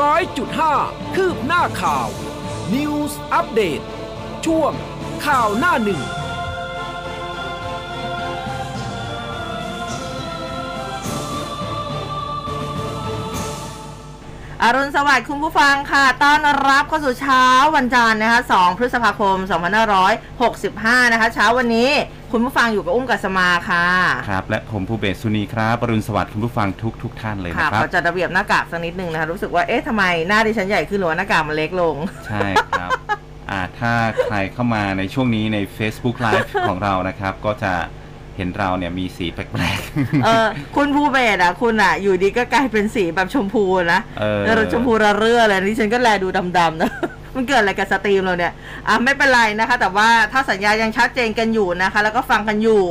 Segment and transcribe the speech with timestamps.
[0.00, 0.74] ร้อยจุดห้า
[1.14, 2.08] คืบหน้าข่าว
[2.74, 3.80] News อัปเดต
[4.46, 4.72] ช่วง
[5.26, 6.02] ข่าวหน้าหนึ่ง
[14.62, 17.44] อรุณสวัสดิ์คุณผู้ฟังค่ะ ต้อนรับเข้าสู่เช้า
[17.76, 19.36] วันจันทร์นะคะ 2 พฤษภาคม
[20.24, 21.90] 2565 นะคะ เช้าวันนี้
[22.32, 23.84] คุณผู้ฟังอยู่กับอุ้มกัสมาค่ะ
[24.30, 31.96] ครับ และผมภูเบศสุนีครับอรุณสวัสดิ์คุณผู้ฟังทุกทุกท่านเลยค่ะนะครับขอจัดระเบียบหน้ากากสักนิดนึงนะคะรู้สึกว่าเอ๊ะทำไมหน้าดิฉันใหญ่ขึ้นหรือว่าหน้ากากมันเล็กลง
[32.26, 32.90] ใช่ครับ
[33.50, 33.92] อ่าถ้า
[34.24, 37.72] ใครเข้ามาในช่วงนี้ใน Facebook Live ของเรานะครับ ก็จะ
[38.36, 39.80] เห็นเราเนี่ยมีสีแปลก
[40.24, 46.90] เออ คุณภูเบศอะ คุณอะ อยู่ดีก็กลายเป็นสีแบบชมพูนะเออแล้วชมพูระเรื่อเลยนี่ฉันก็แลดูดำๆนะ
[47.36, 48.52] มันเกิดอะไรกับสตรีมเราเนี่ย
[48.88, 52.82] อะไม่เป็นไรนะคะ แต่ว่าถ้าสัญญายังชัดเจนกันอยู่นะคะ แล้วก็ฟังกันอยู่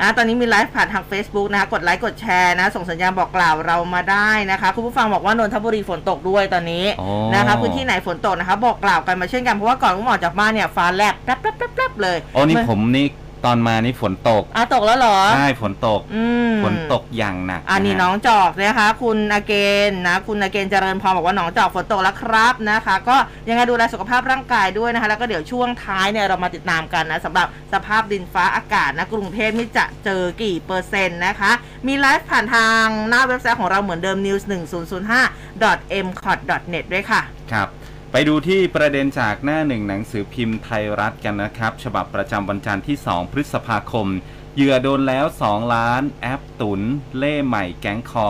[0.00, 13.06] นะตอนนี้มีไลฟ์ผ่านทาง Facebook นะคะ กดไลค์กดแชร์นะ ส่งสัญญาณบอกกล่าวเรามาได้นะคะ คุณผู้ฟังบอกว่านนทบุรีฝนตกด้วยตอนนี้โอ้นะคะพื้นที่ไหนฝนตกนะคะ บอกกล่าวกันมาเช่นกันเพราะว่าก่อนผมออกจากบ้านเนี่ยฟ้าแลบแป๊บแป๊บแป๊บแป๊บเลยๆโอ้นี่ผมนี่
[13.44, 19.52] ตอนมานี่ฝนตกอะตกแล้วเหรอ ใช่ฝนตกอืมฝนตกอย่างหนักอันนี้ะฮะน้องจอกนะคะ คุณอาเก
[19.88, 23.16] นนะ คุณอาเกนเจริญพรบอกว่าน้องจอกฝนตกแล้วครับนะคะ ก็
[23.48, 31.52] ยังไงดูแลสุขภาพร่างกายด้วยนะคะ แล้วก็เดี๋ยวช่วงท้ายเนี่ยเรามาติดตามกันนะสำหรับสภาพดินฟ้าอากาศนะกรุงเทพนี่จะเจอกี่เปอร์เซ็นต์นะคะ
[31.86, 37.68] มีไลฟ์ผ่านทางหน้าเว็บไซต์ของเราเหมือนเดิม news 1 0 0 5 m c o t net ด้วยค่ะ ครับ
[38.14, 44.08] ไปดูที่ประเด็นจากหน้าหนึ่งหนังสือพิมพ์ไทยรัฐกันนะครับ ฉบับประจำวันจันทร์ที่ 2 พฤษภาคม
[44.54, 46.80] เหยื่อโดนแล้ว 2 ล้าน แอปตุน
[47.18, 48.28] เล่ใหม่แก๊งคอ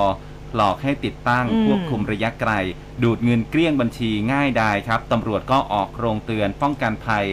[0.55, 2.53] หลอกให้ติดตั้งอืมควบคุมระยะไกล
[3.03, 7.27] ดูดเงินเกลี้ยงบัญชีง่ายดายครับตำรวจก็ออกโรงเตือนป้องกันภัย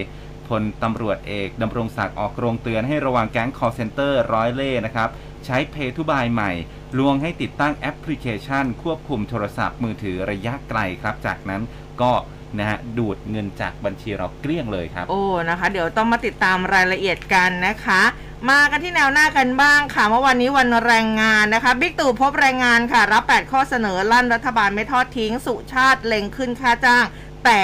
[0.48, 5.10] พลตำรวจเอกดำรงศักดิ์ออกโรงเตือนให้ระวังแก๊ง call center ร้อยเล่ห์นะครับ
[5.46, 6.52] ใช้เพทุบายใหม่
[6.98, 11.62] ลวงให้ติดตั้งแอปพลิเคชัน ควบคุมโทรศัพท์มือถือระยะไกลครับ จากนั้น
[12.02, 12.14] ก็
[12.58, 18.02] นะฮะดูดเงินจากบัญชีเราเกลี้ยงเลยครับ โอ้นะคะ เดี๋ยวต้องมาติดตามรายละเอียดกันนะคะ
[18.50, 27.06] มากันที่แนวหน้ากันบ้างค่ะเมื่อวันนี้วันแรงงานนะคะบิ๊กตู่พบแรงงานค่ะ รับ 8 ข้อเสนอลั่นรัฐบาลไม่ทอดทิ้ง สุชาติเล็งขึ้นค่าจ้าง
[27.46, 27.62] แต่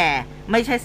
[0.52, 0.76] ไม่ใช่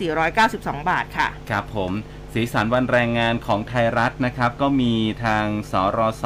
[0.40, 1.92] 492 บาทค่ะ ครับผม
[2.32, 4.94] สีสันวันแรงงานของไทยรัฐนะครับ ก็มี
[5.24, 6.24] ทางสรส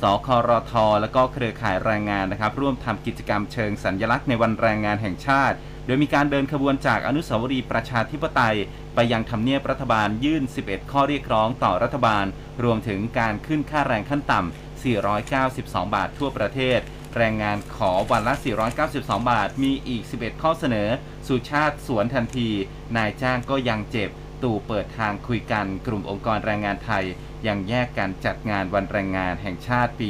[0.00, 8.56] สครท แล้วก็เครือข่ายแรงงานนะครับ ร่วมทำกิจกรรมเชิงสัญลักษณ์ในวันแรงงานแห่งชาติ โดยมีการเดินขบวนจากอนุสาวรีย์ประชาธิปไตย
[8.94, 12.24] ไปยังทำเนียบรัฐบาลยื่น 11 ข้อเรียกร้องต่อรัฐบาล
[12.64, 14.86] รวมถึงการขึ้นค่าแรงขั้นต่ำ
[15.24, 16.80] 492 บาททั่วประเทศ
[17.16, 18.34] แรงงานขอวันละ
[18.82, 20.88] 492 บาท มีอีก 11 ข้อเสนอ
[21.28, 22.48] สุชาติสวนทันที
[22.96, 24.10] นายจ้างก็ยังเจ็บ
[24.42, 27.04] ตู่เปิดทางคุยกัน กลุ่มองค์กรแรงงานไทย
[27.46, 30.08] ยังแยกกันจัดงานวันแรงงานแห่งชาติปี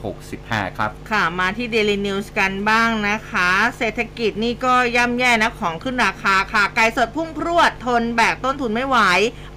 [0.00, 8.98] 2565 ครับ ค่ะ มาที่ Daily News กันบ้างนะคะ เศรษฐกิจนี่ก็ย่ำแย่นะของขึ้นราคาค่ะ ไก่สดพุ่งพรวดทนแบกต้นทุนไม่ไหว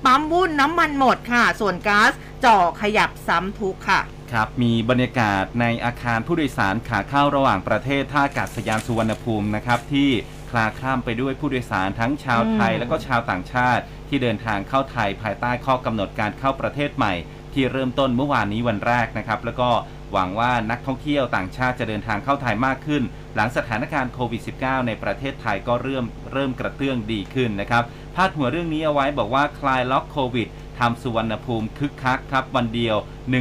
[0.05, 2.11] ปั๊มวุ่นน้ำมันหมดค่ะ ส่วนก๊าซ
[2.45, 4.01] จ่อขยับซ้ำทุกข์ค่ะ
[4.31, 10.09] ครับมีบรรยากาศในอาคารผู้โดยสารขาเข้าระหว่างประเทศท่าอากาศยานสุวรรณภูมินะครับที่
[10.42, 17.13] ค ลาคล่ำไปด้วยผู้โดยสารทั้งชาวไทยอืมและก็ชาวต่างชาติ ที่เดินทางเข้าไทยภายใต้ข้อกำหนดการเข้าประเทศใหม่
[17.53, 19.69] ที่เริ่มต้นเมื่อวานนี้วันแรกนะครับ แล้วก็
[20.11, 23.03] หวังว่านักท่องเที่ยวต่างชาติจะเดินทางเข้าไทยมากขึ้น
[23.35, 27.83] หลังสถานการณ์โควิด -19 ในประเทศไทยก็เริ่มเริ่มกระเตื้องดีขึ้นนะครับ
[28.15, 30.47] พาดหัวเรื่องนี้เอาไว้บอกว่าคลายล็อกโควิด
[30.79, 32.95] ทำสุวรรณภูมิคึกคักครับวันเดียว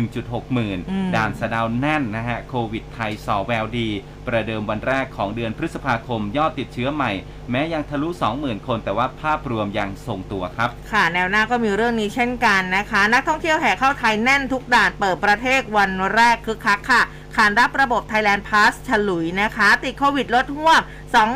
[0.05, 3.89] 1.6 หมื่น อืม ด่านสะเดาวแน่นนะฮะโควิดไทยสอแววดี
[4.27, 7.13] ประเดิมวันแรกของเดือนพฤษภาคมยอดติดเชื้อใหม่
[7.51, 17.03] แม้ยังทะลุ 20,000 คน แต่ว่าภาพรวมยังทรงตัวครับ ค่ะแนวหน้าก็มีเรื่องนี้เช่นกันนะคะ นักท่องเที่ยวแห่เข้าไทยแน่นทุกด่านเปิดประเทศวันแรกคึกคักค่ะ
[17.37, 20.83] ขานรับระบบ Thailand Pass ฉลุยนะคะ ติดโควิดลดห่วบ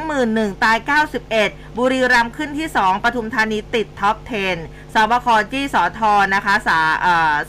[0.04, 0.78] 21,000 ตาย
[1.28, 4.16] 91 บุรีรัมย์ขึ้นที่ 2 ปทุมธานีติดท็อป
[4.56, 6.78] 10สบคจี้สอทอนะคะสา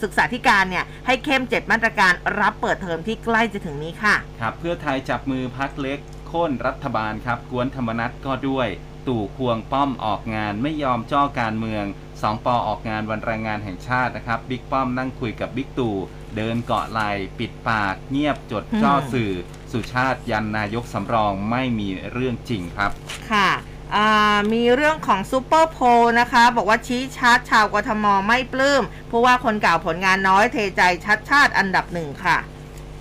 [0.03, 8.67] ศึกษาธิการเนี่ย ให้เข้ม 7 มาตรการรับเปิดเทอมที่ใกล้จะถึงนี้ค่ะ ครับ เพื่อไทยจับมือพรรคเล็กโค่นรัฐบาลครับ ก๊วนธรรมนัสก็ด้วย
[9.07, 11.85] ตู่ควงป้อมออกงานไม่ยอมจ้อการเมือง
[12.21, 15.95] สองปอออกงานวันแรงงานแห่งชาตินะครับ บิ๊กป้อมนั่งคุยกับบิ๊กตู่
[16.37, 17.01] เดินเกาะไหล่
[17.39, 19.31] ปิดปากเงียบงดจ้อสื่อ
[19.71, 22.91] สุชาติยันนายกสำรองไม่มีเรื่องจริงครับ
[23.31, 23.49] ค่ะ
[23.95, 25.83] อ่ามีเรื่องของซูเปอร์โพล
[26.19, 32.37] นะคะ บอกว่าชี้ชัดชาวกทมไม่ปลื้มเพราะว่าคนเก่าผลงานน้อยเทใจชัดชาติอันดับหนึ่งค่ะ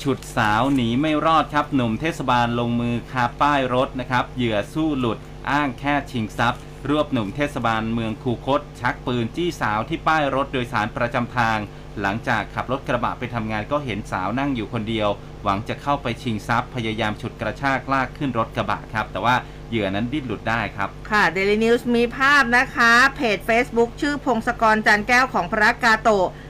[0.03, 5.19] ฉุดสาวหนีไม่รอดครับ หนุ่มเทศบาลลงมือคาป้ายรถนะครับ เหยื่อสู้หลุด
[5.51, 11.59] อ้างแค่ชิงทรัพย์ รวบหนุ่มเทศบาลเมืองคูคต ชักปืนจี้สาวที่ป้ายรถโดยสารประจำทาง
[12.03, 15.09] หลังจากขับรถกระบะไปทำงานก็เห็นสาวนั่งอยู่คนเดียว
[15.45, 19.35] หวังจะเข้าไปชิงทรัพย์ พยายามฉุดกระชากลากขึ้นรถกระบะครับ แต่ว่า
[19.71, 26.09] เหยื่อนั้นดิ้นหลุดได้ครับ ค่ะ Daily News มีภาพนะคะ เพจ Facebook ชื่อพงศกรจันแก้วของพระกาโต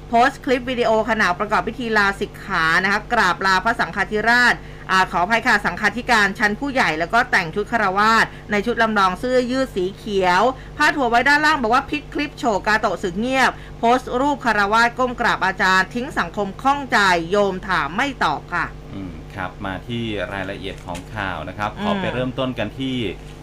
[0.09, 4.55] โพสต์คลิปวิดีโอขณะประกอบพิธีลาสิกขานะคะกราบลาพระสังฆาธิราช
[4.91, 10.43] อาขออภัยค่ะสังฆาธิการชั้นผู้ใหญ่แล้วก็แต่งชุดคารวาสในชุดลำลองเสื้อยืดสีเขียว
[10.77, 16.99] พาดหัวไว้ด้านล่างบอกว่าพลิกคลิปโชว์กาโตะสึกเงียบ โพสต์รูปคารวาสก้มกราบอาจารย์ ทิ้งสังคมข้องใจ
[17.31, 22.97] โยมถามไม่ตอบค่ะอืมครับมาที่รายละเอียดของข่าวนะครับอืมขอไปเริ่มต้นกันที่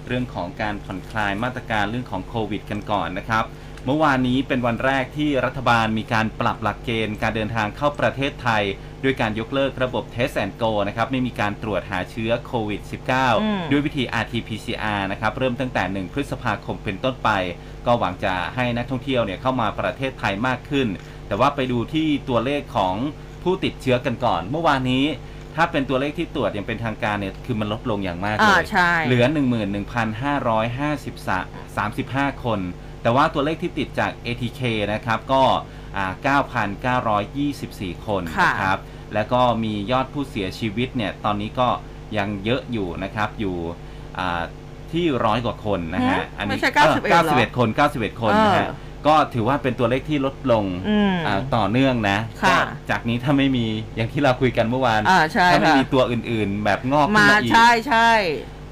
[0.07, 3.45] เรื่องของการผ่อนคลายมาตรการเรื่องของโควิด กันก่อนนะครับ
[3.87, 8.63] เมื่อวานนี้เป็นวันแรกที่รัฐบาลมีการปรับหลักเกณฑ์การเดินทางเข้าประเทศไทย
[9.03, 12.87] ด้วยการยกเลิกระบบ Test and Go นะครับไม่มีการตรวจหาเชื้อโควิดอื
[13.59, 17.29] ม -19 ด้วยวิธี RT-PCR นะครับเริ่มตั้งแต่ 1 พฤษภาคมเป็นต้นไป
[17.85, 20.87] ก็หวังจะให้นักท่องเที่ยวเนี่ยเข้ามาประเทศไทยมากขึ้น
[21.27, 22.95] แต่ว่าไปดูที่ตัวเลขของ
[23.43, 25.05] ผู้ติดเชื้อกันก่อน เมื่อวานนี้
[25.55, 29.25] ถ้าเป็นตัวเลขที่ตรวจอย่างเป็นทางการเนี่ยคือมันลดลงอย่างมากเลอ่ายใช่เหลือ
[32.43, 32.59] 11,535 คน
[33.03, 34.61] แต่ว่าตัวเลขที่ติดจาก ATK
[34.93, 35.43] นะครับก็
[35.97, 36.39] อ่า
[37.13, 38.79] 9,924 คนค่ะนะครับ
[39.13, 41.67] แล้วก็มียอดผู้เสียชีวิตเนี่ยตอนนี้ก็
[42.17, 43.55] ยังเยอะอยู่นะครับอยู่
[44.19, 44.41] อ่า
[44.91, 48.73] ที่ร้อยกว่าคนนะฮะหืมไม่ใช่91เหรอ91 คน 91 คนนะฮะเออ
[49.07, 52.55] ก็ถือว่าเป็นตัวเลขที่ลดลงอืมอ่าต่อเนื่องนะค่ะก็
[52.89, 53.65] จากนี้ถ้าไม่มี
[53.95, 58.09] อย่างที่เราคุยกันเมื่อวานอ่าใช่ถ้าไม่ค่ะมีตัวอื่นๆ แบบงอกขึ้นมามาอีกใช่ใช่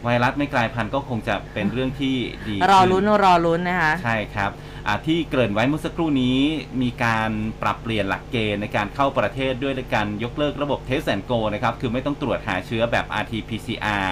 [0.04, 2.16] ไวรัสไม่กลายพันธุ์ก็คงจะเป็นเรื่องที่
[2.48, 4.52] ดีรอขึ้ลุ้นรอลุ้นนะคะใช่ครับ
[4.88, 6.38] อ่าที่เกริ่นไว้เมื่อสักครู่นี้
[6.82, 7.30] มีการ
[7.62, 14.08] ปรับเปลี่ยนหลักเกณฑ์ในการเข้าประเทศด้วยการยกเลิกระบบ Test and Go นะครับคือไม่ต้องตรวจหาเชื้อแบบ RT-PCR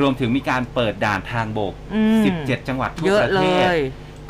[0.00, 3.78] รวมถึงมีการเปิดด่านทางบกอืม17 จังหวัดทั่เยวอะประเลเทศย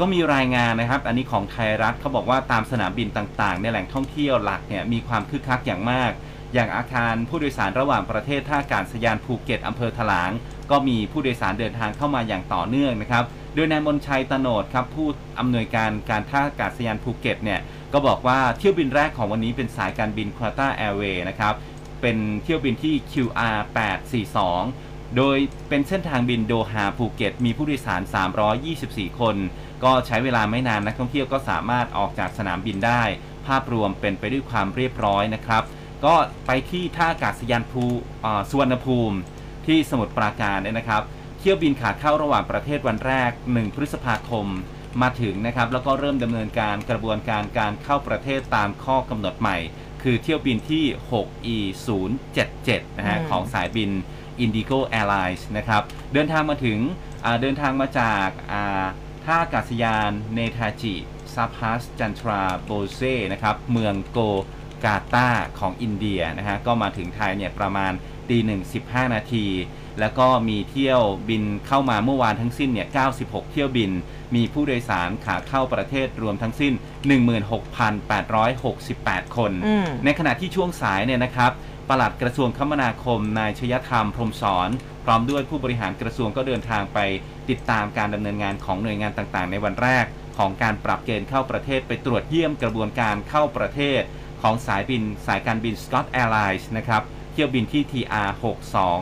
[0.01, 6.13] ก็มีรายงานนะครับ อันนี้ของไทยรัฐเขาบอกว่าตามสนามบินต่างๆ ในแหล่งท่องเที่ยวหลักเนี่ยมีความคึกคักอย่างมาก
[6.55, 10.31] อย่างอาคารผู้โดยสารระหว่างประเทศท่าอากาศยานภูเก็ตอำเภอถลาง
[10.71, 13.25] ก็มีผู้โดยสารเดินทางเข้ามาอย่างต่อเนื่องนะครับ
[13.55, 15.09] โดยนายมนชัยตโนดครับผู้
[15.39, 17.61] อำนวยการการท่าอากาศยานภูเก็ตเนี่ย
[17.93, 21.55] ก็บอกว่าเที่ยวบินแรกของวันนี้เป็นสายการบิน Qatar Airways นะครับ
[22.01, 23.59] เป็นเที่ยวบินที่ QR
[24.37, 25.37] 842 โดย
[25.69, 28.03] เป็นเส้นทางบินโดฮาภูเก็ต มีผู้โดยสาร
[28.61, 29.37] 324 คน
[29.85, 33.03] ก็ใช้เวลาไม่นานนักท่องเที่ยวก็สามารถออกจากสนามบินได้
[33.47, 35.63] ภาพรวมเป็นไปด้วยความเรียบร้อยนะครับ
[36.05, 36.15] ก็
[36.47, 37.85] ไปที่ท่าอากาศยานภู
[38.51, 39.17] สุวรรณภูมิ
[39.67, 41.03] ที่สมุทรปราการเนี่ยนะครับ
[41.39, 44.47] เที่ยวบินขาเข้าระหว่างประเทศวันแรก 1 พฤษภาคม
[45.03, 49.57] มาถึงนะครับ แล้วก็เริ่มดำเนินการกระบวนการการเข้าประเทศตามข้อกำหนดใหม่
[50.03, 51.59] คือเที่ยวบินที่ 6E
[52.27, 53.91] 077นะฮะอืมของสายบิน
[54.45, 55.83] Indigo Airlines นะครับ
[56.13, 56.79] เดินทางมาถึง
[57.25, 58.85] อ่าเดินทางมาจากอ่า
[59.25, 60.95] ท่าอากาศยานเนทาจิ
[61.35, 63.01] ซาพัสจันทราโบเซ
[63.33, 64.19] นะครับ เมืองโก
[64.85, 65.29] กาตา
[65.59, 67.93] ของอินเดียนะฮะ ก็มาถึงไทยเนี่ยประมาณ
[68.31, 69.47] ตีหนึ่งสิบห้านาที
[70.01, 72.89] แล้วก็มีเที่ยวบินเข้ามาเมื่อวานทั้งสิ้นเนี่ย
[73.19, 73.91] 96 เที่ยวบิน
[74.35, 76.73] มีผู้โดยสารขาเข้าประเทศรวมทั้งสิ้น
[78.05, 81.53] 16,868 คนอืมในขณะที่ช่วงสายเนี่ยนะครับ
[81.89, 84.69] ปลัดกระทรวงคมนาคม นายชยธรรมพรหมสอน
[85.05, 86.99] พร้อมด้วยผู้บริหารกระทรวงก็เดินทางไป
[87.51, 90.05] ติดตามการดำเนินงานของหน่วยงานต่างๆ ในวันแรก
[90.39, 94.03] ของการปรับเกณฑ์เข้าประเทศไปตรวจเยี่ยมกระบวนการเข้าประเทศ
[94.43, 97.03] ของสายบินสายการบิน Scott Airlines นะครับ
[97.37, 98.31] เที่ยวบินที่ TR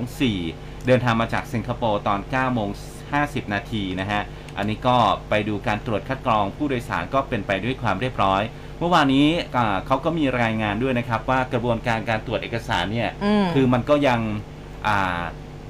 [0.07, 2.71] 624 เดินทางมาจากสิงคโปร์ตอน9โมง
[3.11, 4.23] 50 นาทีนะฮะ
[4.57, 4.97] อันนี้ก็
[5.29, 8.43] ไปดูการตรวจคัดกรองผู้โดยสารก็เป็นไปด้วยความเรียบร้อย
[8.79, 14.21] เมื่อวานนี้อ่าเขาก็มีรายงานด้วยนะครับ ว่ากระบวนการการตรวจเอกสารเนี่ยอืมคือมันก็ยัง
[14.87, 15.21] อ่า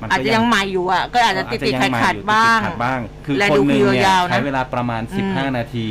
[0.00, 5.88] มันอาจก็จะยังใหม่อยู่อะ ก็อาจจะติดติดขัดขัดๆบ้างติดๆขัดๆบ้าง คือและคนดูหนึ่งเนี่ยคิวยาวๆนะใช้เวลาประมาณอืม15 นาที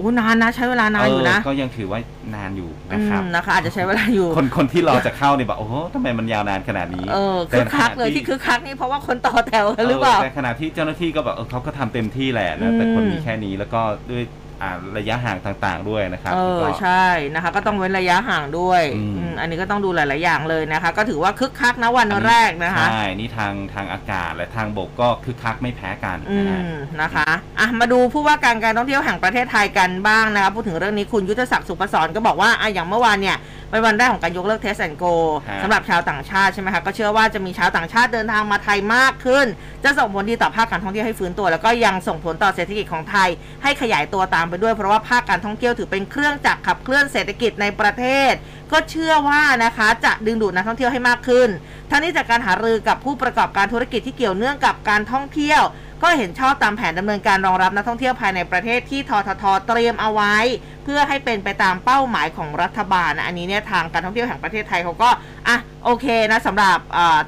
[0.00, 2.00] อุ้ยอู้นานนะใช้เวลานานอยู่นะเก็ยังถือว่า
[2.34, 14.22] นานอยู่อืนะครับมนะคะ อาจจะใช้เวลาอยู่ คนคนที่รอจะเข้าเนี่ยบอกโอ้โหทำไมมันยาวนานขนาดนี้เออแต่คึกคักขณะเลยที่คึกคักนี่เพราะว่าคนต่อแถวกันหรือเปล่าแต่ขณะที่เจ้าหน้าที่ก็แบบเออเขาก็ทำเต็มที่แหละนะแต่คนอืมมีแค่นี้แล้วก็ด้วย
[14.62, 27.28] อ่าระยะห่างต่างๆด้วยนะครับเออก็ ใช่นะคะ ก็ต้องเว้นระยะห่างด้วยอืม อืมอันนี้ก็ต้องดูหลาย ๆ อย่างเลยนะคะ ก็ถือว่าคึกคักนะวันแรกนะคะ ใช่ นี่ทางทางอากาศและทางบกก็คึกคักไม่แพ้กันอืนะฮะ มนะคะ
[27.60, 33.36] อะมาดูผู้ว่าการการท่องเที่ยวแห่งประเทศไทยกันบ้างนะคะพูดถึงเรื่องนี้คุณยุทธศักดิ์สุภสรก็บอกว่าอะอย่างเมื่อวานเนี่ย
[33.70, 35.04] เป็นวันแรกของการยกเลิก Test and Go
[35.48, 39.46] ฮะสำหรับชาวต่างชาติใช่ไหมคะก็เชื่อว่าจะมีชาวต่างชาติเดินทางมาไทยมากขึ้น
[39.84, 43.28] จะส่งผลดีต่อภาคการท่องเที่ยวให้ฟื้นตัว แล้วก็ยังส่งผลต่อเศรษฐกิจของไทย
[43.62, 48.32] ให้ขยายตัวตามไปด้วยเพราะว่าภาคการท่องเที่ยวถือเป็นเครื่องจักรขับเคลื่อนเศรษฐกิจในประเทศ
[48.72, 51.48] ก็เชื่อว่านะคะจะดึงดูดนักท่องเที่ยวให้มากขึ้น
[51.90, 55.62] ทั้งนี้จากการหารือกับผู้ประกอบการธุรกิจที่เกี่ยวเนื่องกับการท่องเที่ยว
[56.02, 60.36] ก็เห็นชอบตามแผนดำเนินการรองรับนักท่องเที่ยวภายในประเทศที่ทททเตรียมเอาไว้
[60.84, 65.10] เพื่อให้เป็นไปตามเป้าหมายของรัฐบาลนะอันนี้เนี่ยทางการท่องเที่ยวแห่งประเทศไทยเขาก็
[65.48, 66.78] อะโอเคนะสำหรับ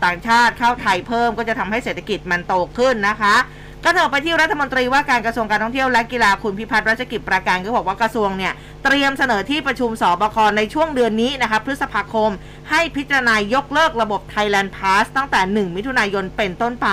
[0.05, 3.37] ต่างชาติเข้าไทยเพิ่มก็จะทำให้เศรษฐกิจมันโตขึ้นนะคะ
[3.85, 8.53] ก็เถอะไปที่รัฐมนตรีว่าการกระทรวงการท่องเที่ยวและกีฬาคุณพิพัฒน์รัชกิจประการก็บอกว่ากระทรวงเนี่ย
[8.85, 12.31] เตรียมเสนอที่ประชุมศบคในช่วงเดือนนี้นะคะพฤษภาคม
[12.71, 16.89] ให้พิจารณายกเลิกระบบ Thailand Pass ตั้งแต่ 1 มิถุนายนเป็นต้นไป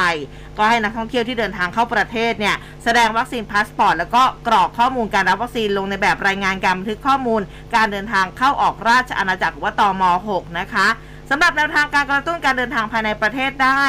[0.57, 7.41] ก็ให้นักท่องเที่ยวที่เดินทางเข้าประเทศเนี่ยแสดงวัคซีนพาสปอร์ตแล้วก็กรอกข้อมูลการรับวัคซีนลงในแบบรายงานการบันทึกข้อมูล
[7.75, 10.87] การเดินทางเข้าออกราชอาณาจักรว่าตม6 นะคะ
[11.29, 13.83] สำหรับแนวทางการกระตุ้นการเดินทางภายในประเทศได้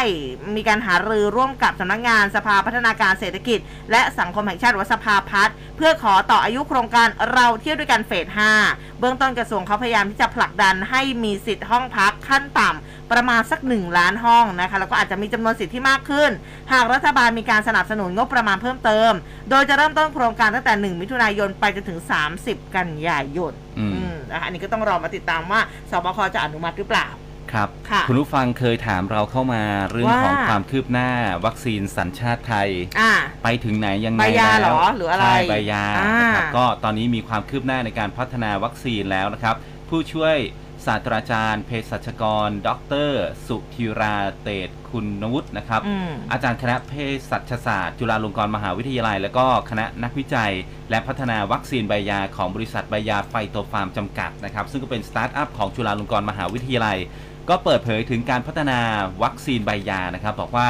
[0.57, 3.59] มีการหารือร่วมกับสำนักงานสภาพัฒนาการเศรษฐกิจ
[3.91, 8.27] และสังคมแห่งชาติหรือว่าสภาพัฒน์เพื่อขอต่ออายุโครงการเราเที่ยวด้วยกันเฟส
[8.63, 16.31] 5 เบื้องต้นกระทรวงเขาพยายามที่จะผลักดันให้มีสิทธิ์ห้องพักขั้นต่ำประมาณสัก 1 ล้านห้องนะคะแล้วก็อาจจะมีจำนวนสิทธิ์ที่มากขึ้น
[16.73, 19.13] หากรัฐบาลมีการสนับสนุนงบประมาณเพิ่มเติม
[19.51, 22.01] โดยจะเริ่มต้นโครงการตั้งแต่ 1 มิถุนายนไปจนถึง
[22.39, 27.09] 30 กันยายนอืมอืมนะคะอันนี้ก็ต้องรอมาติดตามว่าสบคจะอนุมัติหรือเปล่า
[27.53, 31.11] ครับค่ะณผู้ฟังเคยถามเราเข้ามาเรื่องว่าของความคืบหน้า
[31.45, 32.69] วัคซีนสัญชาติไทย
[33.01, 33.13] อ่า
[33.45, 39.55] ไปถึงไหนยังไงใบยาแล้วเหรอหรืออะไรใช่ใบยาอ่านนะครับก็ตอนนี้มีความคืบหน้าในการพัฒนาวัคซีนแล้วนะครับ
[39.89, 40.37] ผู้ช่วย
[40.87, 42.69] ศาสตราจารย์เภสัชกร ด
[43.07, 43.09] ร
[43.47, 46.93] สุธีราเตชคุณวุฒินะครับ อืม อาจารย์คณะเภ
[47.31, 50.53] สัชศาสตร์ จุฬาลงกรณ์มหาวิทยาลัย และก็คณะนักวิจัย
[50.91, 56.99] และพัฒนาวัคซีนใบยาของบริษัทใบยาไฟโตฟาร์มจำกัดนะครับ ซึ่งก็เป็นสตาร์ทอัพของจุฬาลงกรณ์มหาวิทยาลัย
[57.49, 58.79] ก็เปิดเผยถึงการพัฒนา
[59.23, 60.69] วัคซีนใบยานะครับ บอกว่า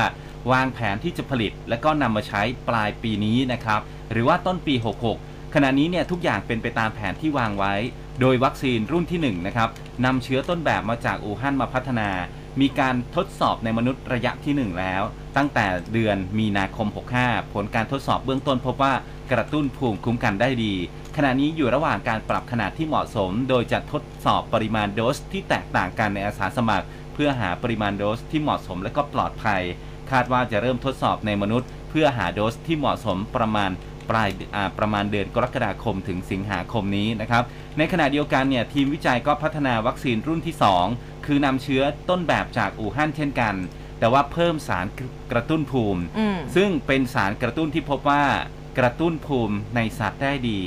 [0.52, 3.80] วางแผนที่จะผลิต และก็นำมาใช้ปลายปีนี้นะครับ
[4.12, 4.74] หรือว่าต้นปี
[5.14, 7.74] 66 ขณะนี้เนี่ยทุกอย่างเป็นไปตามแผนที่วางไว้
[8.20, 9.68] โดยวัคซีนรุ่นที่1นะครับ
[10.04, 12.10] นำเชื้อต้นแบบมาจากอู่ฮั่นมาพัฒนา
[12.60, 15.02] มีการทดสอบในมนุษย์ระยะที่ 1 แล้ว
[15.36, 16.88] ตั้งแต่เดือนมีนาคม
[17.20, 18.94] 65 ผลการทดสอบเบื้องต้นพบว่า
[19.32, 20.74] กระตุ้นภูมิคุ้มกันได้ดี
[21.16, 29.62] ขณะนี้อยู่ระหว่างการปรับขนาดที่เหมาะสม โดยจะทดสอบปริมาณโดสที่แตกต่างกันในอาสาสมัคร เพื่อหาปริมาณโดสที่เหมาะสมและก็ปลอดภัย
[30.10, 33.70] คาดว่าจะเริ่มทดสอบในมนุษย์ เพื่อหาโดสที่เหมาะสมประมาณ
[34.10, 37.44] ปลายอ่าประมาณเดือนกรกฎาคมถึงสิงหาคมนี้นะครับ
[37.78, 40.54] ในขณะเดียวกันเนี่ยทีมวิจัยก็พัฒนาวัคซีนรุ่นที่
[40.90, 43.54] 2 คือนำเชื้อต้นแบบจากอู่ฮั่นเช่นกัน
[43.98, 44.86] แต่ว่าเพิ่มสาร
[45.32, 48.24] กระตุ้นภูมิอืมซึ่งเป็นสารกระตุ้นที่พบว่า
[48.78, 50.58] กระตุ้นภูมิในสัตว์ได้ดี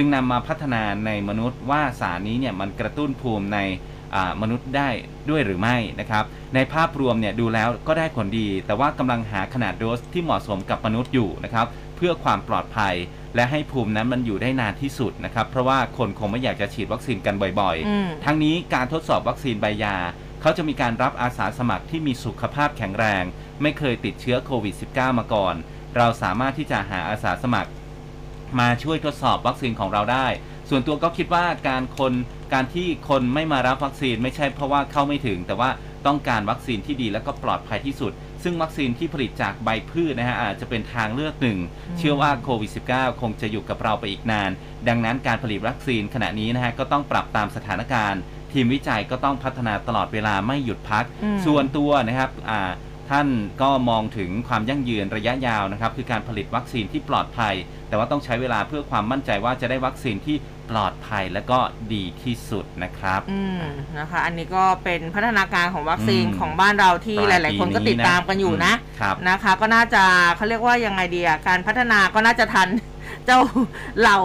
[0.00, 3.58] จึงนำมาพัฒนาในมนุษย์ว่าสารนี้เนี่ยมันกระตุ้นภูมิใน
[4.14, 4.88] อ่ามนุษย์ได้
[5.30, 6.24] ด้วยหรือไม่นะครับ
[6.54, 12.94] ในภาพรวมเนี่ยดูแล้วก็ได้ผลดี แต่ว่ากำลังหาขนาดโดสที่เหมาะสมกับมนุษย์อยู่นะครับ เพื่อความปลอดภัย
[13.34, 19.96] และให้ภูมินั้นมันอยู่ได้นานที่สุดนะครับ เพราะว่าคนคงไม่อยากจะฉีดวัคซีนกันบ่อยอืมๆทั้งนี้การทดสอบวัคซีนใบยา
[20.40, 23.24] เขาจะมีการรับอาสาสมัครที่มีสุขภาพแข็งแรง
[23.62, 25.54] ไม่เคยติดเชื้อโควิด -19 มาก่อน
[25.96, 27.70] เราสามารถที่จะหาอาสาสมัคร
[28.60, 30.26] มาช่วยทดสอบวัคซีนของเราได้
[30.68, 32.12] ส่วนตัวก็คิดว่าการคน
[32.52, 35.70] การที่คนไม่มารับวัคซีนไม่ใช่เพราะว่าเข้าไม่ถึง แต่ว่า
[36.06, 38.12] ต้องการวัคซีนที่ดีและก็ปลอดภัยที่สุด
[38.42, 41.58] ซึ่งวัคซีนที่ผลิตจากใบพืชนะฮะอาจจะเป็นทางเลือกหนึ่ง
[41.98, 44.50] เชื่อว่าโควิด -19 คงจะอยู่กับเราไปอีกนาน
[44.88, 48.20] ดังนั้นการผลิตวัคซีนขณะนี้นะฮะก็ต้องปรับตามสถานการณ์
[48.52, 52.70] ทีมวิจัยก็ต้องพัฒนาตลอดเวลาไม่หยุดพักอืมส่วนตัวนะครับอ่า
[53.10, 53.28] ท่าน
[53.62, 57.54] ก็มองถึงความยั่งยืนระยะยาวนะครับ คือการผลิตวัคซีนที่ปลอดภัย
[57.88, 60.36] แต่ว่าต้องใช้เวลาเพื่อความมั่นใจว่าจะได้วัคซีนที่
[60.70, 61.58] ปลอดภัยและก็
[61.92, 63.62] ดีที่สุดนะครับ อืม
[63.98, 70.02] นะคะ อันนี้ก็เป็นพัฒนาการของวัคซีนอืมของบ้านเราที่ปหลายลายปีๆคนก็นี้ติดตามกันอยู่นะอืมครับนะคะ ก็น่าจะ
[70.36, 72.68] เขาเรียกว่ายังไงดีอะการพัฒนาก็น่าจะทัน
[73.28, 73.40] เจ้า
[74.00, 74.18] เหล่า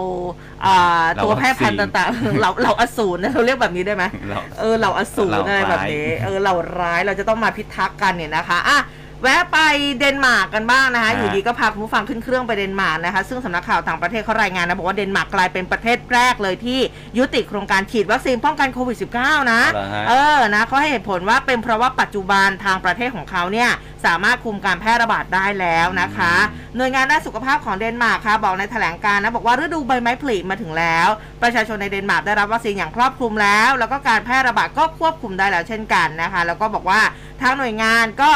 [0.64, 8.78] อ่าเหล่าตัวแพร่พันธุ์วัคซีนต่างๆเหล่าเหล่าอสูรนะเราเรียกแบบนี้ได้ไหมเราเออเหล่าอสูรเหล่าอะไรแบบร้ายนี้ เออเหล่าร้ายเราจะต้องมาพิทักษ์กันเนี่ยนะคะอะ
[9.24, 9.58] แวะไป
[9.98, 16.80] เดนมาร์กกันบ้างนะคะ ฮะ อยู่ดีก็พาคุณผู้ฟังขึ้นเครื่องไปเดนมาร์กนะคะ ซึ่งสำนักข่าวต่างประเทศเขารายงานนะ บอกว่าเดนมาร์กกลายเป็นประเทศแรกเลยที่
[17.18, 23.70] ยุติโครงการฉีดวัคซีนป้องกันโควิด -19 นะเอาเหรอฮะ เออ นะเขาให้เหตุผลว่าเป็นเพราะว่าปัจจุบันทางประเทศของเขาเนี่ย
[24.06, 26.34] สามารถคุมการแพร่ระบาดได้แล้วนะคะ
[26.76, 31.08] หน่วยงานด้านสุขภาพของเดนมาร์กค่ะ บอกในแถลงการณ์นะ บอกว่าฤดูใบไม้ผลิมาถึงแล้ว
[31.42, 37.00] ประชาชนในเดนมาร์กได้รับวัคซีนอย่างครอบคลุมแล้ว แล้วก็การแพร่ระบาดก็ควบคุมได้แล้วเช่นกันนะคะ แล้วก็บอกว่า
[37.40, 38.30] ทางหน่วยงานก็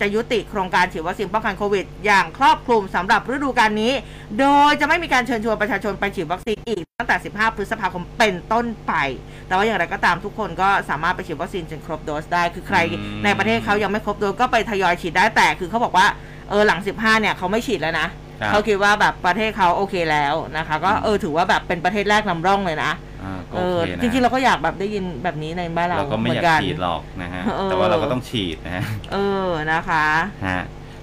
[0.00, 3.92] จะยุติโครงการฉีดวัคซีนป้องกันโควิด อย่างครอบคลุมสำหรับฤดูกาลนี้
[4.40, 8.92] โดยจะไม่มีการเชิญชวนประชาชนไปฉีดวัคซีนอีกตั้งแต่ 15 พฤษภาคมเป็นต้นไป
[9.46, 12.78] แต่ว่าอย่างไรก็ตามทุกคนก็สามารถไปฉีดวัคซีนจนครบโดสได้ คือใคร
[13.24, 16.06] ในประเทศเขายังไม่ครบโดสก็ไปทยอยฉีดได้แต่คือเขาบอกว่า
[16.50, 18.08] เออหลัง 15 เนี่ยเขาไม่ฉีดแล้วนะ
[18.48, 22.92] เขาคิดว่าแบบประเทศเขาโอเคแล้วนะคะ ก็เออถือว่าแบบเป็นประเทศแรกนำร่องเลยนะ
[23.54, 29.16] เอโออเคนะจริงๆเราก็อยากแบบได้ยินแบบนี้ในบ้านเราเราก็ไม่เหมืออยากนกันฉีดหรอกนะฮะเออแต่ว่าเราก็ต้องฉีดนะฮะเอ
[29.48, 30.06] อนะคะ
[30.46, 30.60] ฮะ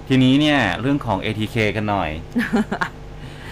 [0.08, 2.10] ทีนี้เนี่ยเรื่องของ ATK กันหน่อย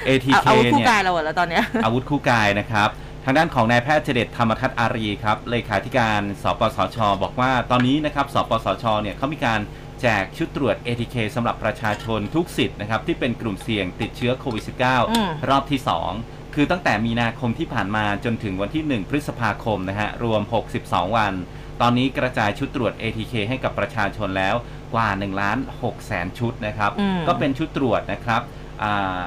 [0.09, 2.88] ATK เอาอาวุธคู่เนี่ยกายเราหมดแล้วตอนเนี้ยอาวุธคู่กายนะครับ
[3.25, 9.61] ทางด้านของนายแพทย์เจเดตธรรมทัศน์อารีครับเลขาธิการสปสช บอกว่าตอนนี้นะครับสปสชเนี่ยเขามีการ
[10.02, 15.81] แจกชุดตรวจ ATK สำหรับประชาชนทุกสิทธิ์นะครับที่เป็นกลุ่มเสี่ยงติดเชื้อโควิดอืม -19 รอบที่
[16.12, 20.43] 2 คือตั้งแต่มีนาคมที่ผ่านมาจนถึงวันที่ 1 พฤษภาคมนะฮะ รวม
[20.79, 21.33] 62 วัน
[21.81, 24.55] ตอนนี้กระจายชุดตรวจ ATK ให้กับประชาชนแล้ว
[24.95, 28.43] กว่า1ล้าน6แสนชุดนะครับอืมก็เป็นชุดตรวจนะครับ
[28.83, 29.21] อ่า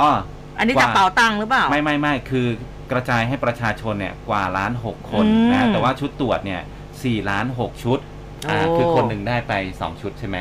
[0.00, 0.10] อ้อ
[0.58, 2.46] อันนี้กว่าจากเป๋าตังค์หรือเปล่า ไม่ไม่ไม่คือ
[2.92, 6.60] กระจายให้ประชาชนเนี่ยกว่าล้านหกคนอืมนะแต่ว่าชุดตรวจเนี่ย
[7.02, 7.98] สี่ล้านหกชุด
[8.48, 10.36] อ่าโอ้คือคนหนึ่งได้ไปสองชุดใช่ไหม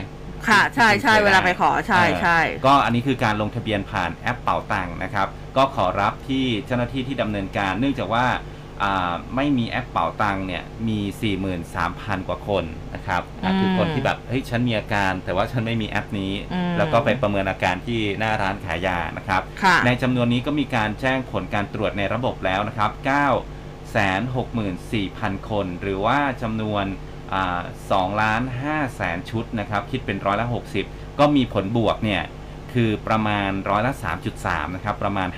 [0.49, 8.25] ค่ะใช่ใช่ที่คยเวลาด้ไปขอใช่เออใช่ก็อันนี้คือการลงทะเบียนผ่านแอปเป๋าตังค์นะครับ ก็ขอรับที่เจ้าหน้าที่ที่ดำเนินการ เนื่องจากว่า
[8.83, 10.99] อ่าไม่มีแอปเป๋าตังค์เนี่ยมี
[11.63, 12.63] 43,000 กว่าคน
[12.95, 23.03] นะครับอะคือคนที่แบบเฮ้ยฉันมีอาการ แต่ว่าฉันไม่มีแอปนี้อืมแล้วก็ไปประเมินอาการที่หน้าร้านขายยานะครับค่ะในจำนวนนี้ก็มีการแจ้งผลการตรวจในระบบแล้วนะครับ 9
[24.43, 26.85] 64,000 คน หรือว่าจำนวน
[27.75, 30.47] 2ล้าน5แสนชุดนะครับ คิดเป็นร้อยละ
[30.83, 32.23] 60 ก็มีผลบวกเนี่ย
[32.73, 33.93] คือประมาณร้อยละ
[34.33, 35.29] 3.3 นะครับ ประมาณ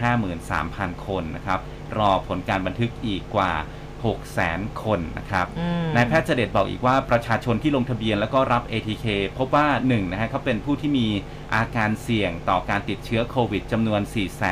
[0.47, 1.59] 53,000 คนนะครับ
[1.97, 3.53] รอผลการบันทึกอีกกว่า
[3.95, 9.05] 6แสนคนนะครับอืมนายแพทย์เจเดตบอกอีกว่าประชาชนที่ลงทะเบียนแล้วก็รับ ATK
[9.37, 11.07] พบว่า1นะฮะเขาเป็นผู้ที่มี
[11.55, 14.01] อาการเสี่ยงต่อการติดเชื้อโควิดจำนวน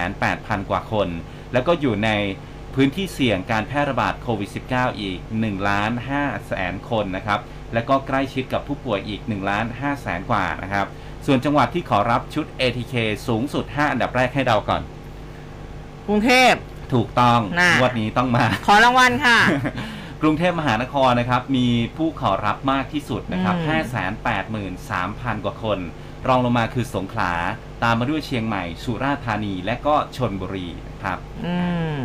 [0.10, 1.08] 48,000 กว่าคน
[1.54, 2.10] แล้วก็อยู่ใน
[2.76, 7.40] พื้นที่เสี่ยงการแพร่ระบาดโควิด -19 อีก1ล้าน5แสนคนนะครับ
[7.74, 10.88] แล้วก็ใกล้ชิดกับผู้ป่วยอีก1ล้าน5แสนกว่านะครับ
[11.26, 12.96] ส่วนจังหวัดที่ขอรับชุด ATK
[13.28, 14.82] สูงสุด 5 อันดับแรกให้เดาก่อน
[16.08, 16.54] กรุงเทพ
[16.94, 19.40] ถูกต้องน่ะ งวดนี้ต้องมา ขอรางวัลค่ะ
[20.22, 24.68] กรุงเทพมหานครนะครับ มีผู้ขอรับมากที่สุดนะครับ อืม
[25.38, 25.80] 583,000 กว่าคน
[26.28, 27.34] รองลงมาคือสงขลา
[27.84, 31.56] ตามมาด้วยเชียงใหม่ สุราษฎร์ธานี และก็ชนบุรีนะครับ อื
[31.96, 31.98] ม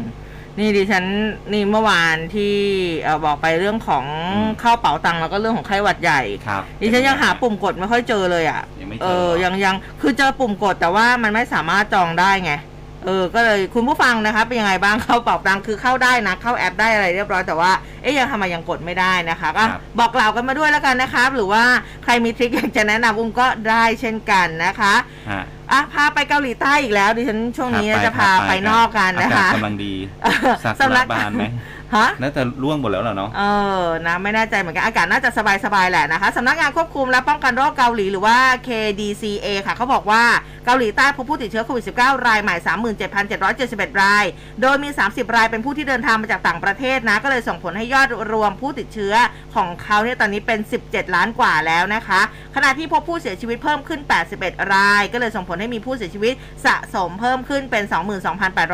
[0.59, 1.05] นี่ดิฉัน
[1.53, 2.55] นี่เมื่อวานที่
[3.03, 12.53] เอ่อบอกไปเรื่องของอืมเข้าเป๋าตังค์แล้วก็เรื่องของไข้หวัดใหญ่ครับดิฉันยังหาปุ่มกดไม่ค่อยเจอเลยอะยังไม่เจเอออยังยังคือเจอปุ่มกดแต่ว่ามันไม่สามารถจองได้ไง
[13.05, 17.71] เออ ก็เลยคุณผู้ฟังนะคะเป็นยังไงบ้างเข้าเป๋าตังค์คือเข้าได้นะ เข้าแอปได้อะไรเรียบร้อยแต่ว่า
[18.03, 21.63] เอ๊ยยังทำไมยังกดไม่ได้นะคะ ก็ครับ บอกกล่าวกันมาด้วยแล้วกันนะครับหรือว่า
[22.05, 24.95] ใครมีทริคอยากจะแนะนำอุ้มก็ได้เช่นกันนะคะ
[25.31, 29.95] ฮะอะพาไปเกาหลีใต้อีกแล้วดิฉันช่วงนี้ครับจะพาไปนอกกันนะอาคะกาศกำลังดี
[30.65, 31.45] สักสำนักบานไหม
[31.95, 33.43] ฮะน่าจะร่วงหมดแล้วเหรอเนาะเอ
[33.83, 35.31] อนะไม่แน่ใจเหมือนกันอากาศน่าจะ
[35.65, 40.23] สบายๆแหละนะคะสำนักงานควบคุมและป้องกันโรคเกาหลีหรือว่า KDCA ค่ะเขาบอกว่า
[40.65, 42.57] เกาหลีใต้พบผู้ติดเชื้อโควิด -19 รายใหม่
[43.29, 44.25] 37,771 ราย
[44.63, 49.15] โดยมี 30 รายเป็นผู้ที่เดินทางมาจากต่างประเทศนะ ก็เลยส่งผลให้ยอดรวมผู้ติดเชื้อ
[49.55, 52.21] ของเขาเนี่ยตอนนี้เป็น 17 ล้านกว่าแล้วนะคะ
[52.57, 54.01] ขณะที่พบผู้เสียชีวิตเพิ่มขึ้น
[54.37, 56.35] 81 ราย ก็เลยส่งผลให้มีผู้เสียชีวิต
[56.67, 57.85] สะสมเพิ่มขึ้นเป็น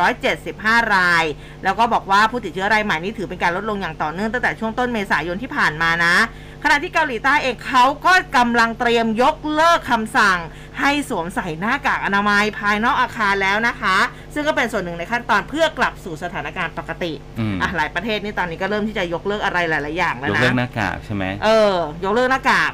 [0.03, 1.23] 22,875 ราย
[1.63, 6.15] แล้วก็บอกว่าผู้ติดเชื้อรายใหม่นี้ถือเป็นการลดลงอย่างต่อเนื่องตั้งแต่ช่วงต้นเมษายนที่ผ่านมานะ
[6.63, 10.39] ขณะที่เกาหลีใต้เองเขาก็กำลังเตรียมยกเลิกคำสั่ง
[10.79, 13.97] ให้สวมใส่หน้ากากอนามัยภายนอกอาคารแล้วนะคะ
[14.33, 22.71] ซึ่งก็เป็นส่วนหนึ่งในขั้นตอนเพื่อกลับสู่สถานการณ์ปกติอืมอะหลายประเทศนี่ตอนนี้ก็เริ่มที่จะยกเลิกอะไรหลาย ๆ อย่างแล้วยกนะเลิกหน้ากากใช่ไหมเออยกเลิกหน้ากาก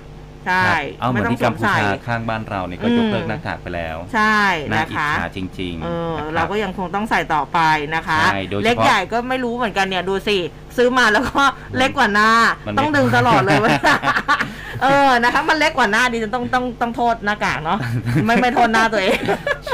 [0.48, 4.40] ใช่ครับเอาเหมือนที่กัมพูชาข้างบ้านเราเนี่ยก็อืมยกเลิกหน้ากากไปแล้ว ใช่
[4.74, 7.60] น่านะอิจคะฉาจริงเออๆนะคเราบก็ยังคงต้องใส่ต่อไป
[7.96, 10.38] นะคะใช่โดยเฉพาะเล็กใหญ่ก็ไม่รู้เหมือนกันเนี่ยดูสิ
[10.78, 11.44] ซื้อมาแล้วก็
[11.78, 12.32] เล็กกว่าหน้า
[12.68, 13.98] มันต้องไม่ดึงตลอดเลยเวลา
[14.84, 17.78] เออนะคะมันเล็กกว่าหน้าดิฉันต้องต้องต้องโทษหน้ากากเนาะ
[18.26, 19.20] ไม่ไม่โทษหน้าตัวเอง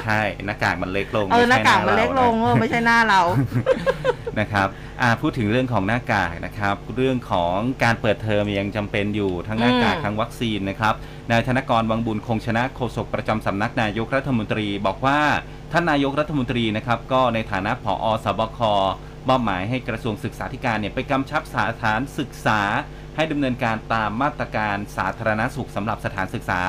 [0.03, 3.21] ใช่หน้ากากมันเล็กลงเออหไม่น้าใช่กากมันเล็กลงราเออไม่ใช่หน้าเรา
[4.39, 4.67] นะครับ
[5.01, 10.93] อ่าพูดถึงเรื่องของหน้ากากนะครับ เรื่องของการเปิดเทอมยังจำเป็นอยู่ทั้งหน้ากากอืมทั้งวัคซีนนะครับ
[11.31, 15.19] นายธนกรวังบุญคงชนะโฆษกประจำสำนักนายกรัฐมนตรี บอกว่า
[15.71, 18.59] ท่านนายกรัฐมนตรีนะครับก็ในฐานะผอสบค
[19.29, 22.61] มอบหมายให้กระทรวงศึกษาธิการเนี่ยไปกำชับสถานศึกษา
[23.15, 26.59] ให้ดำเนินการตามมาตรการสาธารณสุขสำหรับสถานศึกษา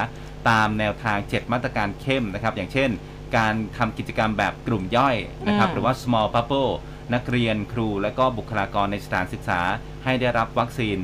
[0.49, 2.91] ตามแนวทาง 7 มาตรการเข้มนะครับ อย่างเช่น
[3.37, 6.73] การทำกิจกรรมแบบกลุ่มย่อยนะครับอืมหรือว่า small bubble
[7.15, 9.61] นักเรียนครูและก็บุคลากรในสถานศึกษา
[10.05, 10.97] ให้ได้รับวัคซีน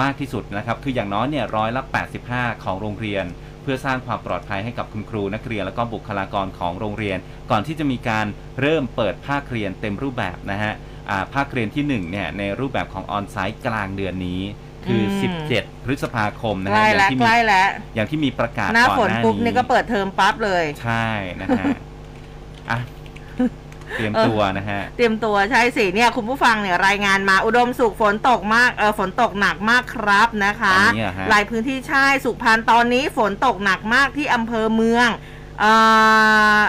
[0.00, 1.82] มากที่สุดนะครับ คืออย่างน้อยเนี่ยร้อยละ
[2.22, 3.24] 85 ของโรงเรียน
[3.62, 7.18] เพื่อสร้างความปลอดภัยให้กับคุณครูนักเรียนและก็บุคลากรของโรงเรียน
[7.50, 8.26] ก่อนที่จะมีการ
[8.60, 10.72] เริ่มเปิดภาคเรียนเต็มรูปแบบนะฮะ
[11.10, 14.42] อ่าภาคเรียนที่1เนี่ยในรูปแบบของออนไซต์กลางเดือนนี้
[14.86, 21.08] คืออืม17 พฤษภาคมนะใกฮะล้อย่าแล้วงที่ใกมีล้แล้วอย่างที่มีประกาศหน้าก่อนฝนหน้าปุ๊บนี้นี่ก็เปิดเทอมปั๊บเลย ใช่
[21.42, 21.66] นะฮะ
[22.70, 22.78] อะ
[23.96, 35.08] เตรียมตัวนะฮะ เตรียมตัวใช่สิเนี่ยคุณผู้ฟังเนี่ยรายงานมาอุดมสุขฝนตกมากเออฝนตกหนักมากครับนะคะตอนนี้เหรอฮะ หลายพื้นที่ใช่สุพรรณตอนนี้ฝนตกหนักมากที่อำเภอเมือง
[35.60, 35.64] เอ
[36.60, 36.62] อ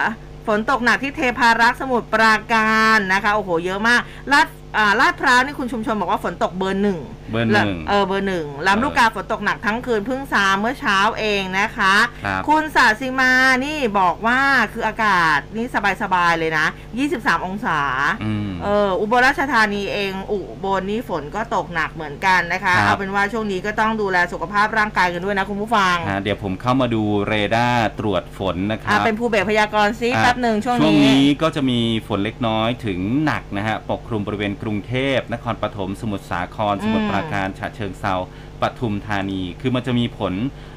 [0.46, 4.00] ฝนตกหนักที่เทพารักษ์สมุทรปราการนะคะโอ้โหเยอะมาก
[4.32, 6.98] ลาดอ่าลาดพร้าวนี่คุณชุมชนบอกว่าฝนตกเบอร์หนึ่ง
[7.30, 13.32] เบอร์หนึ่งเออเบอร์หนึ่งลำลูกกาฝนตกหนักทั้งคืนเพิ่งซาเมื่อเช้าเองนะคะครับคุณสาสิมา
[13.64, 14.40] นี่บอกว่า
[14.72, 15.66] คืออากาศนี่
[16.02, 16.66] สบายๆเลยนะ
[17.06, 17.80] 23 องศา
[18.24, 38.14] อืมเอออุบลราชธานีเอง อุบลนี่ฝนก็ตกหนักเหมือนกันนะคะครับเอาเป็นว่าช่วงนี้ก็ต้องดูแลสุขภาพร่างกายกันด้วยนะคุณผู้ฟังฮะเดี๋ยวผมเข้ามาดูเรดาร์ตรวจฝนนะคอะรับเป็นผู้เบรกพยากรณ์ซิอะแป๊บหนึ่งช่วงช่วงนี้นี้ก็จะมีฝนเล็กน้อยถึงหนักนะฮะปกคลุมบริเวณกรุงเทพนครปฐมสมุทรสาครสมุทรปราการฉะเชิงเซา
[38.62, 40.34] ปทุมธานี คือมันจะมีผล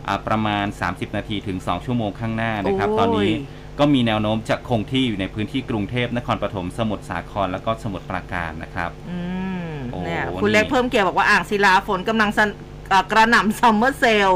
[0.07, 3.31] อ่าประมาณ 30 นาทีถึง 2 ชั่วโมงข้างหน้านะครับโอ้ยตอนนี้
[3.79, 9.19] ก็มีแนวโน้มจะคงที่อยู่ในพื้นที่กรุงเทพนครปฐมสมุทรสาครแล้วก็สมุทรปราการนะครับอื
[9.69, 12.49] มโอ้เนี่ยนี่คุณเล็กเพิ่มเกียร์บอกว่าอ่างศิลาฝนกำลังสน
[12.89, 14.31] เอ่อกระหน่ำซัมเมอร์เซล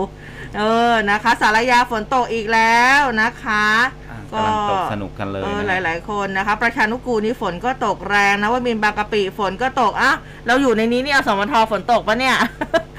[0.57, 3.65] เออนะคะ สารยาฝนตกอีกแล้วนะคะ
[4.31, 10.11] กำลังตกสนุกกันเลยเออนะหฮะลายๆคนนะคะ ประชานุกูลนี่ฝนก็ตกแรงนะว่ามินบางกะปิฝนก็ตกอะ
[10.47, 12.35] เราอยู่ในนี้เนี่ยสมทฝนตกปะเนี่ย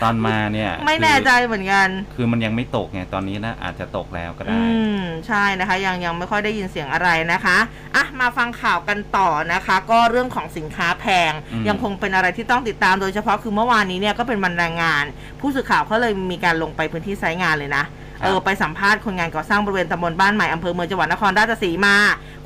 [0.03, 4.65] ตอนมาเนี่ย ไม่แน่ใจเหมือนกันคือคือมันยังไม่ตกไงตอนนี้นะอาจจะตกแล้วก็ได้ อื
[5.01, 7.57] มใช่นะคะ ยังยังไม่ค่อยได้ยินเสียงอะไรนะคะ
[7.97, 15.05] อะมาฟังข่าวกันต่อนะคะ ก็เรื่องของสินค้าแพงอืมยังคงเป็นอะไรที่ต้องติดตามโดยเฉพาะคือเมื่อวานนี้เนี่ยก็เป็นวันแรงงาน
[15.41, 17.85] ผู้สื่อข่าวเขาเลยมีการลงไปพื้นที่ไซต์งานเลยนะ
[18.23, 21.97] เออไปสัมภาษณ์คนงานก่อสร้างบริเวณตำบลบ้านใหม่อำเภอเมืองจังหวัดนครราชสีมา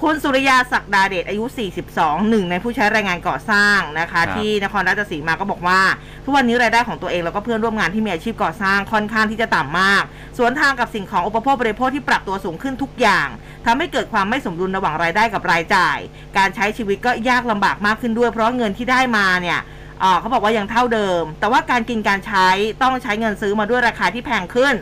[0.03, 1.45] คุณสุริยาศักดาเดชอายุ
[1.87, 5.81] 42 หนึ่งในผู้ใช้แรงงานก่อสร้างนะคะครับที่นครราชสีมาก็บอกว่า
[6.25, 10.03] ทุกวันนี้รายได้ของตัวเองแล้วก็เพื่อนร่วมงานที่มีอาชีพก่อสร้างค่อนข้างที่จะต่ำมาก
[10.39, 13.29] สวนทางกับสิ่งของอุปโภคบริโภคที่ปรับตัวสูงขึ้นทุกอย่าง
[13.67, 15.99] ทำให้เกิดความไม่สมดุลระหว่างรายได้กับรายจ่าย
[16.39, 19.61] การใช้ชีวิตก็ยากลำบากมากขึ้นด้วย เพราะเงินที่ได้มาเนี่ย
[20.01, 22.49] เอ่อเขาบอกว่ายังเท่าเดิม แต่ว่าการกินการใช้
[22.83, 24.75] ต้องใช้เงินซื้อมาด้วยราคาที่แพงขึ้น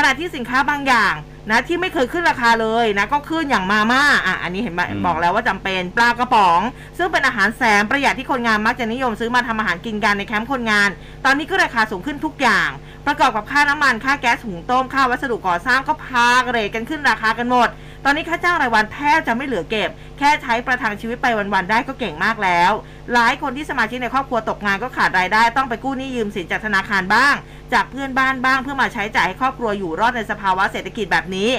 [0.00, 1.14] ขณะที่สินค้าบางอย่าง
[1.50, 6.60] นะที่ไม่เคยขึ้นราคาเลยนะก็ขึ้นอย่างมาม่าอะอันนี้เห็นไหมอืมบอกแล้วว่าจำเป็นปลากระป๋อง
[6.98, 10.88] ซึ่งเป็นอาหารแสนประหยัดที่คนงานมักจะนิยมซื้อมาทำอาหารกินกันในแคมป์คนงาน
[11.24, 12.68] ตอนนี้ก็ราคาสูงขึ้นทุกอย่าง
[13.06, 17.68] ประกอบกับค่าน้ำมันค่าแก๊สหุงต้มค่าวัสดุก่อสร้างก็พาเรทกันขึ้นราคากันหมด
[18.04, 22.72] ตอนนี้ค่าจ้างรายวันแทบจะไม่เหลือเก็บ แค่ใช้ประทังชีวิตไปวันๆได้ก็เก่งมากแล้ว
[23.14, 27.34] หลายคนที่สมาชิกในครอบครัวตกงานก็ขาดรายได้ต้องไปกู้หนี้ยืมสินจากธนาคารบ้าง
[27.74, 31.50] จากเพื่อนบ้านบ้างเพื่อมาใช้จ่ายให้ครอบครัวอยู่รอดในสภาวะเศรษฐกิจแบบนี้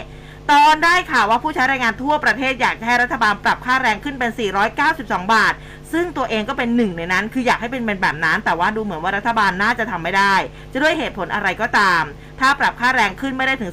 [0.52, 4.32] ตอนได้ข่าวว่าผู้ใช้แรงงานทั่วประเทศอยากจะให้รัฐบาลปรับค่าแรงขึ้นเป็น
[4.82, 5.54] 492 บาท
[5.94, 10.36] ซึ่งตัวเองก็เป็นหนึ่งในนั้น คืออยากให้เป็นแบบนั้น แต่ว่าดูเหมือนว่ารัฐบาลน่าจะทำไม่ได้
[10.72, 12.04] จะด้วยเหตุผลอะไรก็ตาม
[12.40, 13.72] ถ้าปรับค่าแรงขึ้นไม่ได้ถึง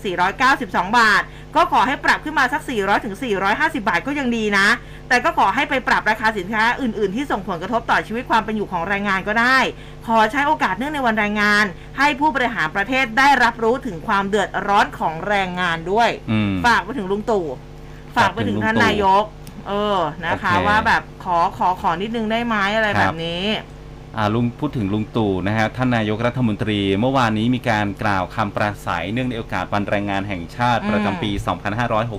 [0.49, 1.23] 492 บาท
[1.57, 3.15] ก็ขอให้ปรับขึ้นมาสัก 400ถึง
[3.47, 4.67] 450 บาทก็ยังดีนะ
[5.09, 9.59] แต่ก็ขอให้ไปปรับราคาสินค้าอื่น ๆ ที่ส่งผลกระทบต่อชีวิตความเป็นอยู่ของแรงงานก็ได้
[10.07, 11.65] ขอใช้โอกาสเนื่องในวันแรงงาน
[11.99, 17.47] ให้ผู้บริหารประเทศได้รับรู้ถึงความเดือดร้อนของแรงงานด้วยอืมฝากไปถึงลุงตู่
[18.17, 19.25] ฝากไปถึงท่านนายก
[19.69, 23.45] เออนะคะโอเค ว่าแบบขอขอขอนิดนึงได้ไหมอะไรคแบรับบนี้
[24.17, 31.31] อ่าลุงพูดถึงลุงตู่นะฮะท่านนายกรัฐมนตรี เมื่อวานนี้มีการกล่าวคำปราศัยเนื่องในโอกาสวันแรงงานแห่งชาติอืม ประจำปี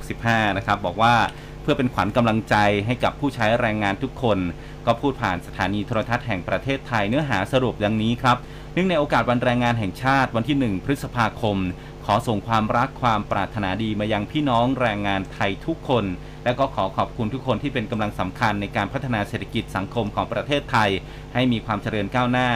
[0.05, 1.15] 2565 นะครับ บอกว่า
[1.61, 2.55] เพื่อเป็นขวัญกำลังใจ
[2.85, 4.39] ให้กับผู้ใช้แรงงานทุกคน
[4.85, 8.37] ก็พูดผ่านสถานีโทรทัศน์แห่งประเทศไทยเนื้อหาสรุปดังนี้ครับ
[8.73, 11.57] เนื่องในโอกาสวันแรงงานแห่งชาติวันที่ 1 พฤษภาคม
[12.05, 16.05] ขอส่งความรักความปรารถนาดีมายังพี่น้องแรงงานไทยทุกคน
[16.47, 20.89] และก็ขอขอบคุณทุกคนที่เป็นกำลังสำคัญในการพัฒนาเศรษฐกิจสังคมของประเทศไทย
[21.33, 22.49] ให้มีความเจริญก้าวหน้า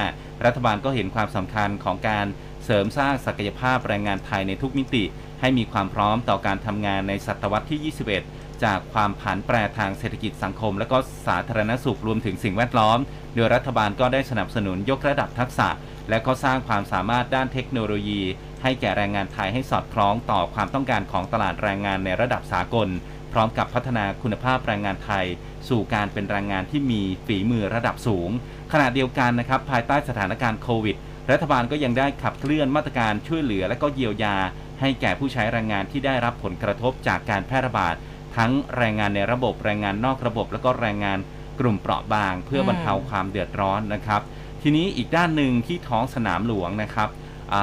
[0.46, 2.26] รัฐบาลก็เห็นความสำคัญของการ
[2.66, 5.04] เสริมสร้างศักยภาพแรงงานไทยในทุกมิติ
[5.42, 7.94] ให้มีความพร้อมต่อการทำงานในศตวรรษที่
[8.26, 13.00] 21 จากความผันแปรทางเศรษฐกิจสังคม และก็สาธารณสุขรวมถึงสิ่งแวดล้อม
[13.36, 15.70] โดยรัฐบาลก็ได้สนับสนุนยกระดับทักษะ
[16.10, 18.22] และก็สร้างความสามารถด้านเทคโนโลยี
[18.64, 22.88] ให้แก่แรงงานไทยให้สอดคล้องต่อความต้องการของตลาดแรงงานในระดับสากล
[23.32, 25.26] พร้อมกับพัฒนาคุณภาพแรงงานไทย
[25.70, 28.30] สู่การเป็นแรงงานที่มีฝีมือระดับสูง
[28.72, 30.96] ขณะเดียวกันนะครับภายใต้สถานการณ์โควิด
[31.32, 34.36] รัฐบาลก็ยังได้ขับเคลื่อนมาตรการช่วยเหลือและก็เยียวยา
[34.80, 37.96] ให้แก่ผู้ใช้แรงงานที่ได้รับผลกระทบจากการแพร่ระบาด
[38.38, 41.20] ทั้งแรงงานในระบบแรงงานนอกระบบ แล้วก็แรงงาน
[41.60, 44.22] กลุ่มเปราะบาง เพื่อบรรเทาความเดือดร้อนนะครับ
[44.62, 47.10] ทีนี้อีกด้านหนึ่งที่ท้องสนามหลวงนะครับ
[47.54, 47.56] อ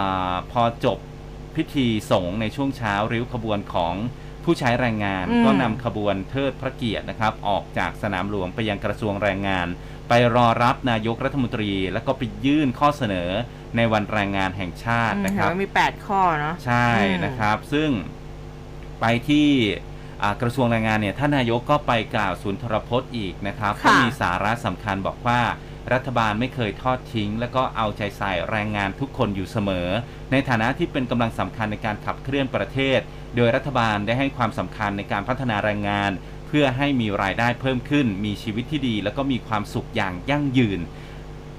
[0.53, 0.99] พอจบ
[1.57, 3.95] พิธีสงฆ์ในช่วงเช้าริ้วขบวนของ
[4.49, 9.67] ผู้ใช้แรงงานอืมก็นำขบวนเทิดพระเกียรตินะครับ ออกจากสนามหลวงไปยังกระทรวงแรงงาน
[10.09, 13.31] ไปรอรับนายกรัฐมนตรี แล้วก็ไปยื่นข้อเสนอ
[13.77, 17.91] ในวันแรงงานแห่งชาติอืมนะคเห็นรับว่ามี 8 ข้อเนาะใช่อืมนะครับ ซึ่ง
[19.01, 19.49] ไปที่
[20.23, 25.41] อ่ากระทรวงแรงงานเนี่ยท่านนายกก็ไปกล่าวสุนทรพจน์อีกนะครับค่ะก็มีสาระสำคัญบอกว่า
[25.93, 29.89] รัฐบาลไม่เคยทอดทิ้ง และก็เอาใจใส่แรงงานทุกคนอยู่เสมอ
[30.33, 33.01] ในฐานะที่เป็นกำลังสำคัญในการขับเคลื่อนประเทศ
[33.39, 36.11] โดยรัฐบาลได้ให้ความสำคัญในการพัฒนาแรงงาน
[36.47, 40.81] เพื่อให้มีรายได้เพิ่มขึ้น มีชีวิตที่ดี แล้วก็มีความสุขอย่างยั่งยืน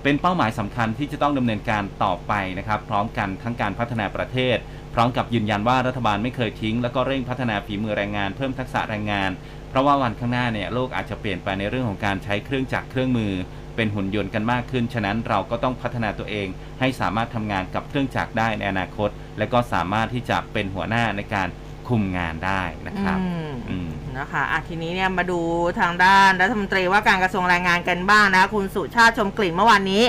[0.04, 4.58] เป็นเป้าหมายสำคัญที่จะต้องดำเนินการต่อไปนะครับ พร้อมกันทั้งการพัฒนาประเทศ
[4.94, 9.32] พร้อมกับยืนยันว่ารัฐบาลไม่เคยทิ้ง แล้วก็เร่งพัฒนาฝีมือแรงงาน เพิ่มทักษะแรงงาน
[9.70, 13.34] เพราะว่าวันข้างหน้าเนี่ยโลกอาจจะเปลี่ยนไปในเรื่องของการใช้เครื่องจักรเครื่องมือ
[13.76, 16.48] เป็นหุ่นยนต์กันมากขึ้น ฉะนั้นเราก็ต้องพัฒนาตัวเอง
[16.80, 21.48] ให้สามารถทำงานกับเครื่องจักรได้ในอนาคต และก็สามารถที่จะเป็นหัวหน้าในการ
[21.90, 25.40] คุมงานได้นะครับอืมอืมนะคะอะทีนี้เนี่ยมาดู
[25.80, 30.04] ทางด้านรัฐมนตรีว่าการกระทรวงแรงงานกันบ้างนะคะคุณสุชาติชมกลิ่นเมื่อวานนี้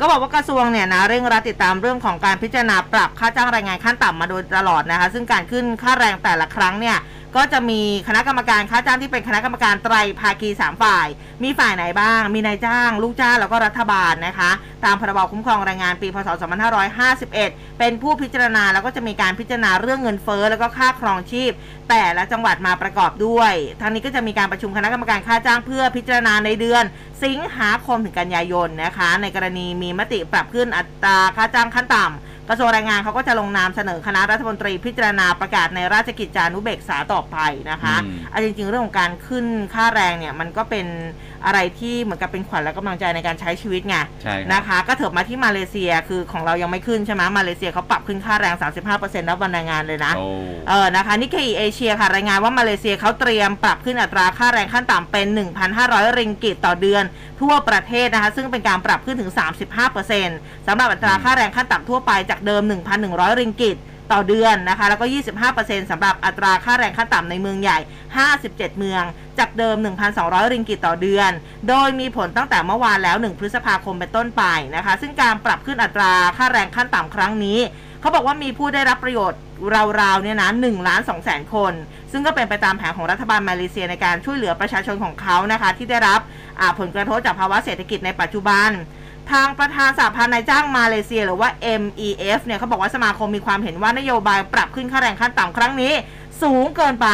[0.00, 6.96] ก็บอกว่ากระทรวงเนี่ยนะเร่งรัดติดตามเรื่องของการพิจารณาปรับค่าจ้างแรงงานขั้นต่ำมาโดยตลอดนะคะ ซึ่งการขึ้นค่าแรงแต่ละครั้งเนี่ย
[7.36, 11.06] ก็จะมีคณะกรรมการค่าจ้างที่เป็นคณะกรรมการไตรภาคีสามฝ่าย
[11.42, 14.50] มีฝ่ายไหนบ้าง มีนายจ้าง ลูกจ้างแล้วก็รัฐบาลนะคะ
[14.84, 16.28] ตามพรบคุ้มครองแรงงานปี พศ
[17.04, 17.30] 2551
[17.78, 21.52] เป็นผู้พิจารณาแล้วก็จะมีการพิจารณาเรื่องเงินเฟ้อแล้วก็ค่าครองชีพ
[21.88, 26.84] แต่ละจังหวัดมาประกอบด้วยทางนี้ก็จะมีการประชุมคณะกรรมการค่าจ้างเพื่อพิจารณาในเดือน
[27.24, 37.38] สิงหาคมถึงกันยายนนะคะ ในกรณีมีมติปรับขึ้นอัตราค่าจ้างขั้นต่ำ กระทรวงแรงงานเขาก็จะลงนามเสนอคณะรัฐมนตรีพิจารณาประกาศในราชกิจจานุเบกษาต่อไป
[37.70, 40.86] นะคะอืมอันจริง ๆ เรื่องของการขึ้นค่าแรงเนี่ยมันก็เป็น
[41.44, 48.54] อะไรที่เหมือนกับเป็นขวัญและกำลังใจในการใช้ชีวิตไงใช่ครับนะคะ ก็เถิบมาที่มาเลเซียคือของเรายังไม่ขึ้นใช่ไหมมาเลเซียเขาปรับขึ้นค่าแรง
[48.92, 50.26] 35%รับวันแรงงานเลยนะโอ้
[50.68, 55.26] เออนะคะนิเคอีเอเชียค่ะรายงานว่ามาเลเซียเขาเตรียมปรับขึ้นอัตราค่าแรงขั้นต่ำเป็น
[55.72, 57.04] 1,500 ริงกิตต่อเดือน
[57.40, 59.30] ทั่วประเทศนะคะซึ่งเป็นการปรับขึ้นถึง
[59.98, 62.62] 35%สำหรับอัตราค่าแรงขั้นต่ำทั่วไปจากเดิม
[63.02, 63.78] 1,100 ริงกิต
[64.12, 65.06] ต่อเดือนนะคะ แล้วก็
[65.48, 67.78] 25%สำหรับอัตราค่าแรงขั้นต่ำในเมืองใหญ่
[68.28, 69.02] 57 เมือง
[69.38, 69.76] จากเดิม
[70.14, 71.30] 1,200 ริงกิตต่อเดือน
[71.68, 74.44] โดยมีผลตั้งแต่เมื่อวานแล้ว 1 พฤษภาคมเป็นต้นไป
[74.76, 77.58] นะคะ ซึ่งการปรับขึ้นอัตราค่าแรงขั้นต่ำครั้งนี้
[78.00, 79.40] เขาบอกว่ามีผู้ได้รับประโยชน์
[80.00, 81.72] ราวๆเนี่ยนะ1ล้าน2แสนคน
[82.12, 86.20] ซึ่งก็เป็นไปตามแผนของรัฐบาลมาเลเซียในการช่วยเหลือประชาชนของเขานะคะ ที่ได้รับ
[86.78, 88.70] ผลกระทบจากภาวะเศรษฐกิจในปัจจุบัน
[89.32, 91.48] ทางประธานสหพันธ์นายจ้างมาเลเซีย หรือว่า
[91.82, 95.92] MEF เนี่ยเขาบอกว่าสมาคมมีความเห็นว่านโยบายปรับขึ้นค่าแรงขั้นต่ำครั้งนี้
[96.42, 97.08] สูงเกินไป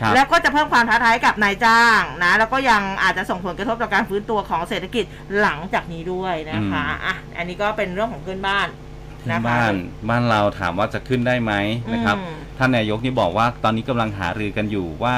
[0.00, 5.04] ครับแล้วก็จะเพิ่มความท้าทายให้กับนายจ้างนะแล้วก็ยังอาจจะส่งผลกระทบต่อการฟื้นตัวของเศรษฐกิจ
[5.40, 8.68] หลังจากนี้ด้วยนะคะอะอันนี้ก็เป็นเรื่องของเพื่อนบ้าน
[9.20, 9.74] ที่นะคะบ้าน
[10.08, 11.52] บ้านเราถามว่าจะขึ้นได้ไหม
[11.92, 15.16] นะครับอืมท่านนายกนี่บอกว่าตอนนี้กำลังหารือกันอยู่ว่า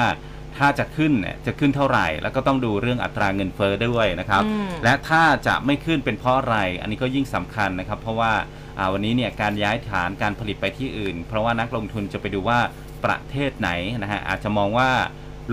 [0.57, 8.33] ถ้าจะขึ้นเนี่ยจะขึ้นเท่าไหร่ แล้วก็ต้องดูเรื่องอัตราเงินเฟ้อด้วยนะครับอืมและถ้าจะไม่ขึ้นเป็นเพราะอะไร อันนี้ก็ยิ่งสำคัญนะครับ เพราะว่า
[8.77, 12.59] อ่าวันนี้เนี่ยการย้ายฐานการผลิตไปที่อื่น เพราะว่านักลงทุนจะไปดูว่า
[13.05, 14.89] ประเทศไหนนะฮะอาจจะมองว่า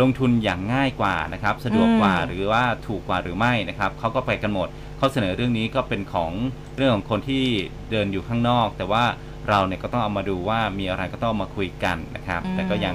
[0.01, 4.69] ลงทุนอย่างง่ายกว่านะครับสะดวกกว่าอืมหรือว่าถูกกว่าหรือไม่นะครับเขาก็ไปกันหมด
[5.01, 6.33] ข้อเสนอเรื่องนี้ก็เป็นของ
[6.77, 7.45] เรื่องของคนที่
[7.91, 9.05] เดินอยู่ข้างนอก แต่ว่า
[9.49, 12.95] เราเนี่ยก็ต้องเอามาดูว่ามีอะไรก็ต้องเอามาคุยกันนะครับอืมแต่ก็ยัง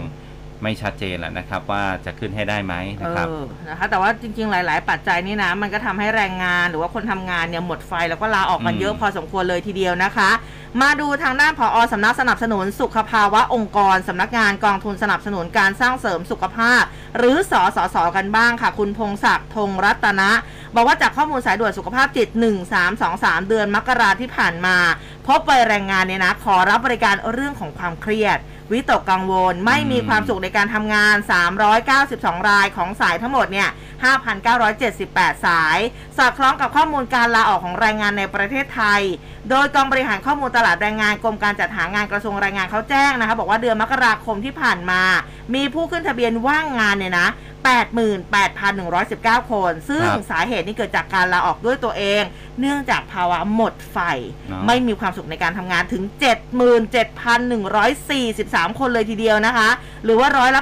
[0.63, 10.29] ไม่ชัดเจนแหละนะครับ ว่าจะขึ้นให้ได้ไหมนะครับเออนะคะแต่ว่าจริงๆหลาย ๆ ปัจจัยนี่นะมันก็ทำให้แรงงานหรือว่าคนทำงานเนี่ยหมดไฟแล้วก็ลาออกกันอืมเยอะพอสมควรเลยทีเดียวนะคะ
[10.81, 16.83] มาดูทางด้านผอสำนักสนับสนุนสุขภาวะองค์กรสำนักงานกองทุนสนับสนุนการสร้างเสริมสุขภาพ
[17.17, 20.31] หรือสอสอสอกันบ้างค่ะ คุณพงศักดิ์ธงรัตนะ
[20.75, 22.27] บอกว่าจากข้อมูลสายด่วนสุขภาพจิต
[22.87, 24.77] 1323 เดือนมกราที่ผ่านมา
[25.27, 28.37] พบไปแรงงานเนี่ยนะขอรับบริการเรื่องของความเครียด
[28.71, 31.15] วิตกกังวลไม่มีความสุขในการทำงาน
[31.81, 33.69] 392 รายของสายทั้งหมดเนี่ย
[34.55, 35.79] 5,978 สาย
[36.17, 39.01] สอดคล้องกับข้อมูลการลาออกของแรงงานในประเทศไทย
[39.49, 45.01] โดยกองบริหารข้อมูลตลาดแรงงานกรมการจัดหางานกระทรวงแรงงานเขาแจ้งนะคะ บอกว่าเดือนมกราคมที่ผ่านมา
[45.55, 47.29] มีผู้ขึ้นทะเบียนว่างงานเนี่ยนะ
[49.43, 52.23] 88,119 คน ซึ่งครับสาเหตุนี่เกิดจากการลาออกด้วยตัวเอง
[52.59, 53.97] เนื่องจากภาวะหมดไฟ
[54.47, 56.03] เนอะไม่มีความสุขในการทำงานถึง
[57.21, 59.69] 77,143 คนเลยทีเดียวนะคะ
[60.03, 60.61] หรือว่าร้อยละ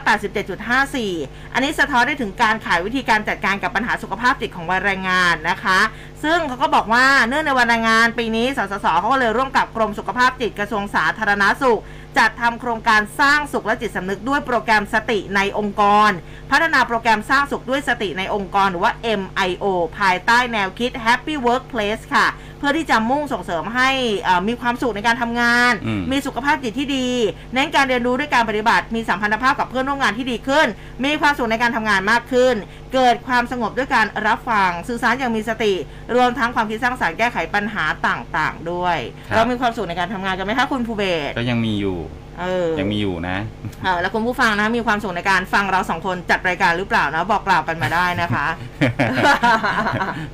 [0.78, 5.80] 87.54 อันนี้สะท้อนได้ถึงการขายวิธีการจัดการกับปัญหาสุขภาพจิตของวัยแรงงานนะคะ
[6.26, 11.82] ซึ่งเขาก็บอกว่าเนื่องในวันแรงงานปีนี้สสสเขาก็เลยร่วมกับกรมสุขภาพจิตกระทรวงสาธารณาสุข
[12.18, 16.12] จัดทำโครงการสร้างสุขและจิตสำนึกด้วยโปรแกรมสติในองค์กร
[16.52, 19.66] พัฒนาโปรแกรมสร้างสุขด้วยสติในองค์กรหรือว่า MIO
[19.98, 23.90] ภายใต้แนวคิด Happy Workplace ค่ะเพื่อที่จะมุ่งส่งเสริมให้
[24.22, 27.08] เอ่อมีความสุขในการทำงานอืมมีสุขภาพจิตที่ดี
[27.54, 30.68] เน้นการเรียนรู้ด้วยการปฏิบัติ มีสัมพันธภาพกับเพื่อนร่วมงานที่ดีขึ้น
[31.06, 32.56] มีความสุขในการทำงานมากขึ้น
[32.94, 35.74] เกิดความสงบด้วยการรับฟังสื่อสารอย่างมีสติ
[36.16, 38.98] รวมทั้งความคิดสร้างสรรค์แก้ไขปัญหาต่างๆ ด้วย
[39.30, 41.98] ครับเรามีความสุขในการทำงานกันไหมคะคุณภูเบศรก็ยังมีอยู่
[42.40, 43.38] เออ ยังมีอยู่นะ
[43.84, 48.48] เออแล้วคุณผู้ฟังนะมีความสุขในการฟังเราสองคนจัดรายการหรือเปล่านะบอกกล่าวกันมาได้นะคะ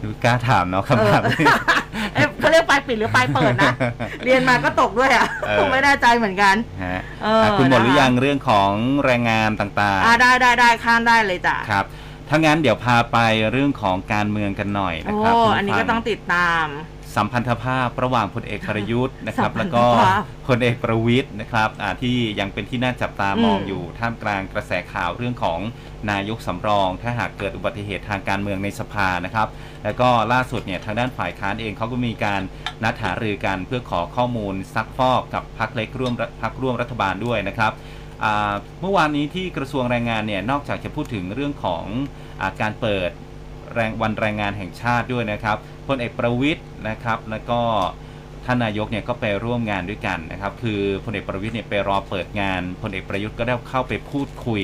[0.04, 1.46] ดูกล้าถามเนาะคำถามนี้
[2.14, 3.74] เอ๊ะเขาเรียกปลายปิดหรือปลายเปิดนะ
[4.26, 8.72] เรียนมาก็ตกด้วยอะเออไม่แน่ใจเหมือนกันฮะเอออะคุณหมดหรือนะคะยังเรื่องของ
[9.06, 11.86] แรงงานต่างอ่าได้ได้ได้ข้ามได้เลยจ้ะๆครับ
[12.30, 13.18] ถ้างั้นเดี๋ยวพาไป
[13.52, 16.66] เรื่องของการเมืองกันหน่อยนะโอ้ครับคุณผู้อันนี้ก็ฟัต้องติดตาม
[17.16, 25.60] สัมพันธภาพระหว่างพลเอกประยุทธ์นะครับสัมพัแล้นวธก็ภาพพลเอกประวิทย์นะครับอ่าที่ยังเป็นที่น่าจับตามองอืมอยู่ท่ามกลางกระแสข่าวเรื่องของ
[26.12, 29.48] นายกสำรอง ถ้าหากเกิดอุบัติเหตุทางการเมืองในสภานะครับ
[29.84, 32.42] แล้วก็ล่าสุดเนี่ยทางด้านฝ่ายค้านเองเขาก็มีการ
[32.84, 37.72] นัดหารือกันเพื่อขอข้อมูลซักฟอกกับพรรคเล็กร่วมพรรคร่วมรัฐบาลด้วยนะครับ
[38.24, 41.84] อ่าเมื่อวานนี้ที่กระทรวงแรงงานเนี่ยนอกจากจะพูดถึงเรื่องของ
[42.42, 43.12] อาการเปิด
[43.76, 45.58] แรงวันแรงงานแห่งชาติด้วยนะครับ
[45.88, 47.60] พลเอกประวิทย์นะครับ แล้วก็
[48.46, 54.62] ท่านนายกเนี่ยก็ไปร่วมงานด้วยกันนะครับ คือพลเอกประวิทย์เนี่ยไปรอเปิดงานพลเอกประยุทธ์ก็ได้เข้าไปพูดคุย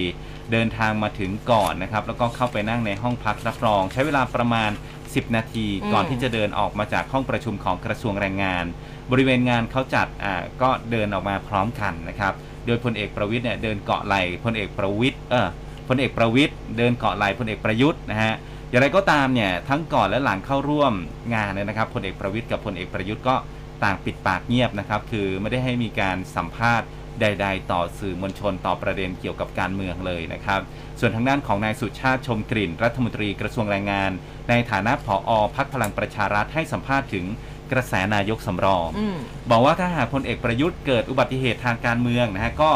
[0.52, 4.72] เดินทางมาถึงก่อนนะครับ แล้วก็เข้าไปนั่งในห้องพักรับรอง ใช้เวลาประมาณ
[5.04, 8.66] 10 นาทีอืมก่อนที่จะเดินออกมาจากห้องประชุมของกระทรวงแรงงาน
[9.12, 12.34] บริเวณงานเขาจัดอ่าก็เดินออกมาพร้อมกันนะครับ
[12.66, 15.48] โดยพลเอกประวิทย์เนี่ยเดินเกาะไหล่พลเอกประวิทย์เออ
[15.88, 18.34] พลเอกประวิทย์เดินเกาะไหล่พลเอกประยุทธ์นะฮะ
[18.70, 20.94] อย่างไรก็ตามเนี่ยทั้งก่อนและหลังเข้าร่วม
[21.36, 23.36] งานเนี่ยนะครับพลเอกประวิทย์กับพลเอกประยุทธ์ก็
[23.84, 26.88] ต่างปิดปากเงียบนะครับ คือไม่ได้ให้มีการสัมภาษณ์
[27.22, 30.62] ใด ๆ ต่อสื่อมวลชนต่อประเด็นเกี่ยวกับการเมืองเลยนะครับ
[31.00, 34.12] ส่วนทางด้านของนายสุชาติชมกลิ่น รัฐมนตรีกระทรวงแรงงาน
[34.50, 37.26] ในฐานะผอพักพลังประชารัฐให้สัมภาษณ์ถึง
[37.72, 39.18] กระแสนายกสำรองอืม
[39.52, 42.72] บอกว่าถ้าหากพลเอกประยุทธ์เกิดอุบัติเหตุทางการเมืองนะฮะก็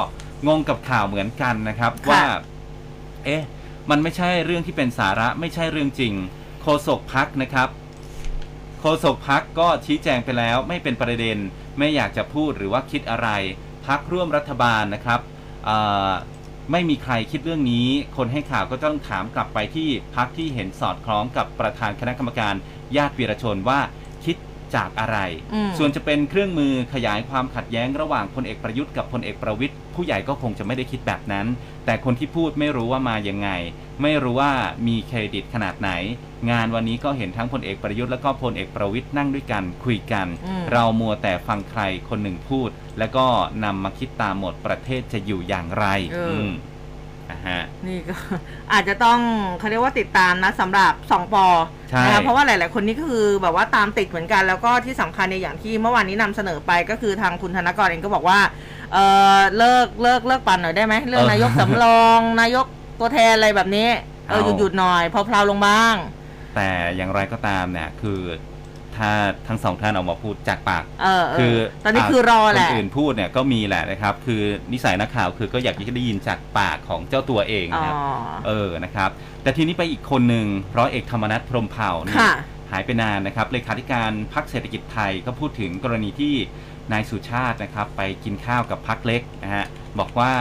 [0.47, 2.23] งงกับข่าวเหมือนกันนะครับค่ะว่า
[3.25, 3.43] เอ๊ะ
[3.89, 6.13] มันไม่ใช่เรื่องที่เป็นสาระไม่ใช่เรื่องจริง
[6.61, 7.69] โฆษกพักนะครับ
[8.79, 11.37] โฆษกพักก็ชี้แจงไปแล้วไม่เป็นประเด็น
[11.77, 13.29] ไม่อยากจะพูดหรือว่าคิดอะไร
[13.87, 15.19] พักร่วมรัฐบาลนะครับ
[15.65, 15.77] เอ่
[16.09, 16.11] อ
[16.71, 22.55] ไม่มีใครคิดเรื่องนี้ คนให้ข่าวก็ต้องถามกลับไปที่พักที่เห็นสอดคล้องกับประธานคณะกรรมการ
[22.97, 23.79] ญาติวีรชนว่า
[24.25, 24.37] คิด
[24.75, 25.17] จากอะไร
[25.53, 31.45] อืมส่วนจะเป็นเครื่องมือขยายความขัดแย้งระหว่างพลเอกประยุทธ์กับพลเอกประวิทย์ผู้ใหญ่ก็คงจะไม่ได้คิดแบบนั้น
[31.85, 33.49] แต่คนที่พูดไม่รู้ว่ามายังไง
[34.01, 34.51] ไม่รู้ว่า
[34.87, 35.91] มีเครดิตขนาดไหน
[36.51, 43.25] งานวันนี้ก็เห็นทั้งพลเอกประยุทธ์แล้วก็พลเอกประวิทย์นั่งด้วยกันคุยกันอืมเรามัวแต่ฟังใครคนหนึ่งพูด แล้วก็
[43.63, 46.49] นำมาคิดตามหมดประเทศจะอยู่อย่างไรเอออืม
[47.31, 48.15] อะฮะนี่ก็
[48.73, 49.19] อาจจะต้อง
[49.59, 51.45] เขาเรียกว่าติดตามนะสำหรับสองปอ
[51.89, 58.39] ใช่นะคะเพราะว่าหลาย ๆ คนนี่ก็คือแบบว่าตามติดเหมือนกันแล้วก็ที่สำคัญในยอย่างที่เมื่อวานนี้นำเสนอไปก็คือทางคุณธนกรเองก็บอกว่า
[58.93, 58.97] เอ
[59.37, 62.65] อเลิกเลิกเลิกปั่นหน่อยได้ไหมเรื่องนายกสำรองนายก
[62.99, 63.89] ตัวแทนอะไรแบบนี้
[64.27, 65.95] เออหยุดหยุดๆหน่อยเพลาๆลงบ้าง
[66.55, 68.19] แต่อย่างไรก็ตามเนี่ยคือ
[68.95, 69.11] ถ้า
[69.47, 74.41] ทั้งสองท่านออกมาพูดจากปากเออเออคือตอนนี้คือรอแหละคนอื่นพูดเนี่ยก็มีแหละนะครับ คือ
[74.73, 77.95] นิสัยนักข่าวคือก็อยากจะได้ยินจากปากของเจ้าตัวเองอ๋อนะครับ
[78.47, 79.09] เออนะครับ
[79.43, 80.45] แต่ทีนี้ไปอีกคนหนึ่ง
[80.77, 82.33] ร้อยเอกธรรมนัฐพรหมเผ่าเนี่ยค่ะ
[82.71, 86.35] หายไปนานนะครับเลขาธิการพรรคเศรษฐกิจไทยก็พูดถึงกรณีที่
[86.91, 89.65] นายสุชาตินะครับไปกินข้าวกับพรรคเล็กนะฮะ
[89.99, 90.33] บอกว่า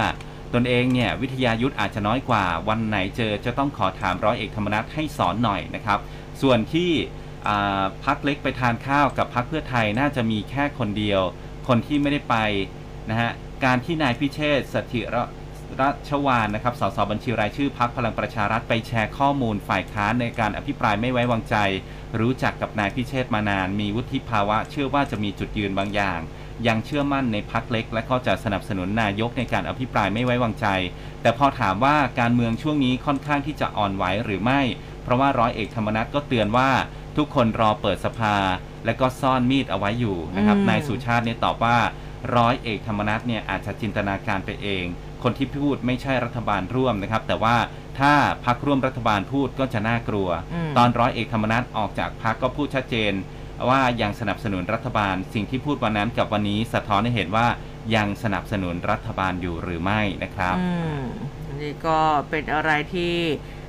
[0.55, 5.99] ตนเองเนี่ยวิทยายุทธอาจจะน้อยกว่าวันไหนเจอจะต้องขอถามร้อยเอกธรรมนัฐให้สอนหน่อยนะครับ
[6.43, 6.91] ส่วนที่
[8.05, 11.21] พักเล็กไปทานข้าวกับพักเพื่อไทยน่าจะมีแค่คนเดียว
[11.69, 12.37] คนที่ไม่ได้ไป
[13.11, 13.31] นะฮะ
[13.65, 15.17] การที่นายพิเชษสถิร
[15.81, 21.57] รัชวานนะครับสสบัญชีรายชื่อพักพลังประชารัฐไปแชร์ข้อมูลฝ่ายค้านในการอภิปรายไม่ไว้วางใจ
[22.21, 26.21] รู้จักกับนายพิเชษฐ์มานาน มีวุฒิภาวะ เชื่อว่าจะมีจุดยืนบางอย่าง
[26.67, 30.67] ยังเชื่อมั่นในพักเล็ก และก็จะสนับสนุนนายกในการอภิปรายไม่ไว้วางใจ
[31.23, 34.61] แต่พอถามว่าการเมืองช่วงนี้ค่อนข้างที่จะอ่อนไหวหรือไม่
[35.03, 36.71] เพราะว่าร้อยเอกธรรมนัฐก็เตือนว่า
[37.17, 38.37] ทุกคนรอเปิดสภา
[38.85, 41.77] และก็ซ่อนมีดเอาไว้อยู่นะครับอืมนายสุชาติเนี่ยตอบว่า
[42.37, 44.85] ร้อยเอกธรรมนัฐเนี่ยอาจจะจินตนาการไปเอง
[45.23, 47.57] คนที่พูดไม่ใช่รัฐบาลร่วมนะครับ แต่ว่า
[48.01, 48.13] ถ้า
[48.45, 53.13] พักร่วมรัฐบาลพูดก็จะน่ากลัวอืมตอนร้อยเอกธรรมนัฐออกจากพักก็พูดชัดเจน
[53.69, 57.47] ว่ายังสนับสนุนรัฐบาล สิ่งที่พูดวันนั้นกับวันนี้สะท้อนให้เห็นว่า
[57.95, 61.03] ยังสนับสนุนรัฐบาลอยู่หรือไม่นะครับอืม
[61.61, 61.99] นี่ก็
[62.31, 63.15] เป็นอะไรที่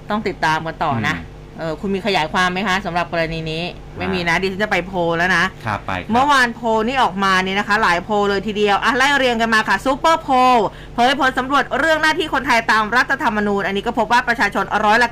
[0.10, 3.64] ต้องติดตามกันต่อนะอืม เออคุณมีขยายความไหมคะสำหรับกรณีนี้
[3.98, 10.58] ไม่มีนะดิฉันจะไปโพลแล้วนะ ครับไปคเมื่รัอบวานโพลนี่ออกมาเนี่ยนะคะ หลายโพลเลยทีเดียวอะไล่เรียงกันมาค่ะซูเปอร์โพล
[10.94, 15.10] เผยผลสำรวจเรื่องหน้าที่คนไทยตามรัฐธรรมนูญ อันนี้ก็พบว่าประชาชนร้อยละ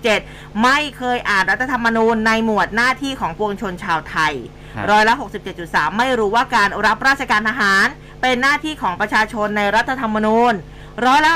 [0.00, 4.32] 97.7 ไม่เคยอ่านรัฐธรรมนูญในหมวดหน้าที่ของปวงชนชาวไทย
[4.74, 5.14] ครับ ร้อยละ
[5.56, 7.86] 67.3 ไม่รู้ว่าการรับราชการทหาร
[8.22, 10.52] เป็นหน้าที่ของประชาชนในรัฐธรรมนูญ
[11.06, 11.34] ร้อยละ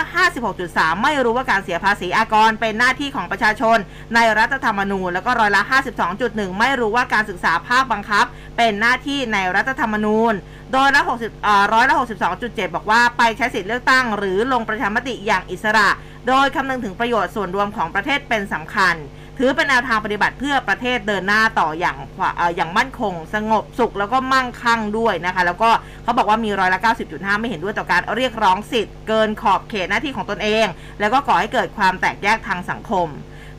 [0.50, 3.78] 56.3 ไม่รู้ว่าการเสียภาษีอากรเป็นหน้าที่ของประชาชน
[4.14, 5.62] ในรัฐธรรมนูญ แล้วก็ร้อยละ
[6.10, 8.24] 52.1 ไม่รู้ว่าการศึกษาภาคบังคับ
[8.56, 10.32] เป็นหน้าที่ในรัฐธรรมนูญ
[10.72, 11.02] โดยละ
[11.36, 11.96] 60ร้อยละ
[12.34, 15.88] 62.7 บอกว่าไปใช้สิทธิเลือกตั้ง หรือลงประชามติอย่างอิสระ
[16.28, 18.94] โดยคำนึงถึงประโยชน์ส่วนรวมของประเทศเป็นสำคัญ
[19.38, 21.96] ถือเป็นแนวทางปฏิบัติเพื่อประเทศเดินหน้าต่ออย่าง
[22.40, 25.70] ออย่างมั่นคง สงบสุขแล้วก็มั่งคั่งด้วยนะคะ แล้วก็
[26.02, 30.66] เขาบอกว่ามีร้อยละ 90.5 ไม่เห็นด้วยต่อการเรียกร้องสิทธิ์เกินขอบเขตหน้าที่ของตนเอง
[31.00, 33.08] แล้วก็ก่อให้เกิดความแตกแยกทางสังคม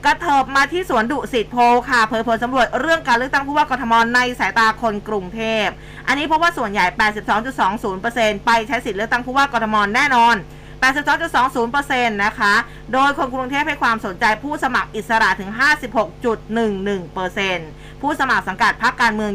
[0.06, 1.58] กระเถิบมาที่สวนดุสิตโพ
[1.90, 5.68] ค่ะเผยผลสำรวจเรื่องการเลือกตั้งผู้ว่ากทมในสายตาคนกรุงเทพ
[6.08, 6.86] อันนี้เพราะว่าส่วนใหญ่
[7.66, 10.36] 82.20%ไปใช้สิทธิเลือกตั้งผู้ว่ากทมแน่นอน
[10.84, 12.54] 82.20%นะคะ
[12.94, 15.52] โดยคนกรุงเทพให้ความสนใจผู้สมัครอิสระถึง
[16.16, 19.32] 56.11%ผู้สมัครสังกัดพรรคการเมือง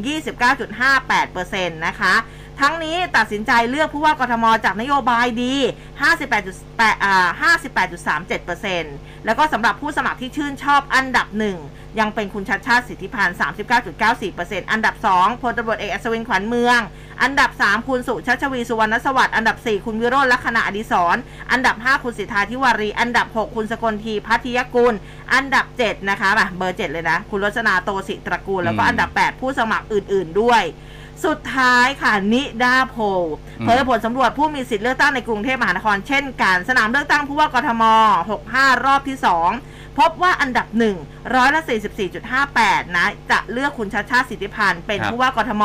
[0.90, 2.14] 29.58%นะคะ
[2.60, 5.54] ทั้งนี้ตัดสินใจเลือกผู้ว่ากทมจากนโยบายดี
[6.30, 7.54] 58.8อ่า
[8.26, 11.58] 58.37%แล้วก็สำหรับผู้สมัครที่ชื่นชอบอันดับหนึ่ง
[12.00, 13.36] ยังเป็นคุณชัดชาติสิทธิพันธ์
[14.00, 16.78] 39.94%อันดับ 2พลตำรวจเอกอัศวินขวัญเมือง
[17.22, 21.16] อันดับ 3 คุณสุชัชวีสุวรรณสวัสดิ์อันดับ 4 คุณวิโรจน์ลักษณะอดิศร
[21.52, 24.94] อันดับ 5 คุณสิทธาธิวารี อันดับ 6 คุณสกลทีพัทยกุล
[25.34, 30.62] อันดับ 7 นะคะแบบเบอร์ 7 เลยนะ คุณรจนาโตสิตระกูล แล้วก็อันดับ 8 ผู้สมัครอื่น ๆ ด้วย
[31.24, 33.02] สุดท้ายค่ะนิดาโพล
[33.60, 37.82] อืมเผยผลสำรวจผู้มีสิทธิ์เลือกตั้งในกรุงเทพมหานคร เช่นกัน สนามเลือกตั้งผู้ว่ากทม
[38.34, 39.16] 65 รอบที่
[39.58, 40.66] 2 พบว่าอันดับ
[40.98, 41.62] 1ร้อยละ
[42.28, 45.64] 44.58 นะ จะเลือกคุณชาติชาติสิทธิพันธ์เป็นครับ ผู้ว่ากทม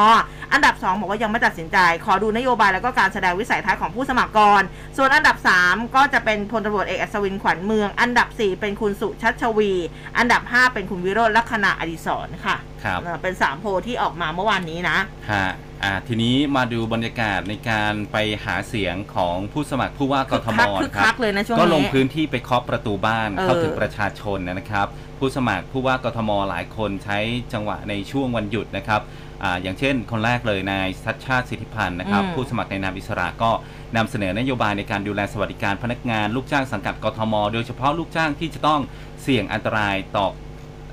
[0.53, 4.63] อันดับ 2 บอกว่ายังไม่ตัดสินใจ ขอดูนโยบายแล้วก็การแสดงวิสัยทัศน์ของผู้สมัครก่อน
[4.97, 9.73] ส่วนอันดับ 3 ก็จะเป็นพลตำรวจเอกอัศวินขวัญเมือง อันดับ 4 เป็นคุณสุชัชวี
[10.17, 14.97] อันดับ 5 เป็นคุณวิโรจน์ลักษณะอดิศรค่ะครับเอ่อเป็น 3 โพลที่ออกมาเมื่อวานนี้นะ
[15.31, 15.47] ฮะ
[15.83, 24.87] อ่าทีนี้มาดูบรรยากาศในการไปหาเสียงของผู้สมัครผู้ว่ากทมคึกนะคคัรักบเลยนะช่วงก็ลงนี้พื้นที่ไปเคาะประตูบ้านเออเข้าถึงประชาชนนะครับ
[25.19, 27.17] ผู้สมัครผู้ว่ากทมหลายคนใช้
[27.53, 29.01] จังหวะในช่วงวันหยุดนะครับ
[29.43, 33.51] อาอย่างเช่น คนแรกเลยนายชัดชาติสิทธิพันธ์นะครับอืมผู้สมัครในนามอิสระก็
[33.95, 38.81] นำเสนอนโยบายในการดูแลสวัสดิการพนักงานลูกจ้างสังกัดกทม โดยเฉพาะลูกจ้างที่จะต้อง
[39.23, 40.27] เสี่ยงอันตรายต่อ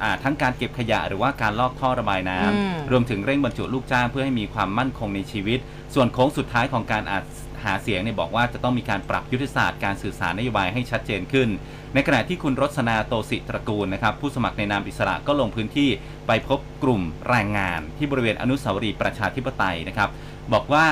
[0.03, 5.59] อาทั้งการเก็บขยะหรือว่าการลอกท่อระบายน้ำอืมรวมถึงเร่งบรรจุลูกจ้างเพื่อให้มีความมั่นคงในชีวิต
[5.95, 7.25] ส่วนโค้งสุดท้ายของการอาจ
[7.65, 11.49] หาเสียงเนี่ยบอกว่าจะต้องมีการปรับยุทธศาสตร์การสื่อสารนโยบายให้ชัดเจนขึ้น
[11.95, 15.89] ในขณะที่คุณรสนาโตสิตระกูลนะครับ ผู้สมัครในนามอิสระก็ลงพื้นที่
[16.27, 20.09] ไปพบกลุ่มแรงงาน ที่บริเวณอนุสาวรีย์ประชาธิปไตยนะครับ
[20.53, 20.87] บอกว่า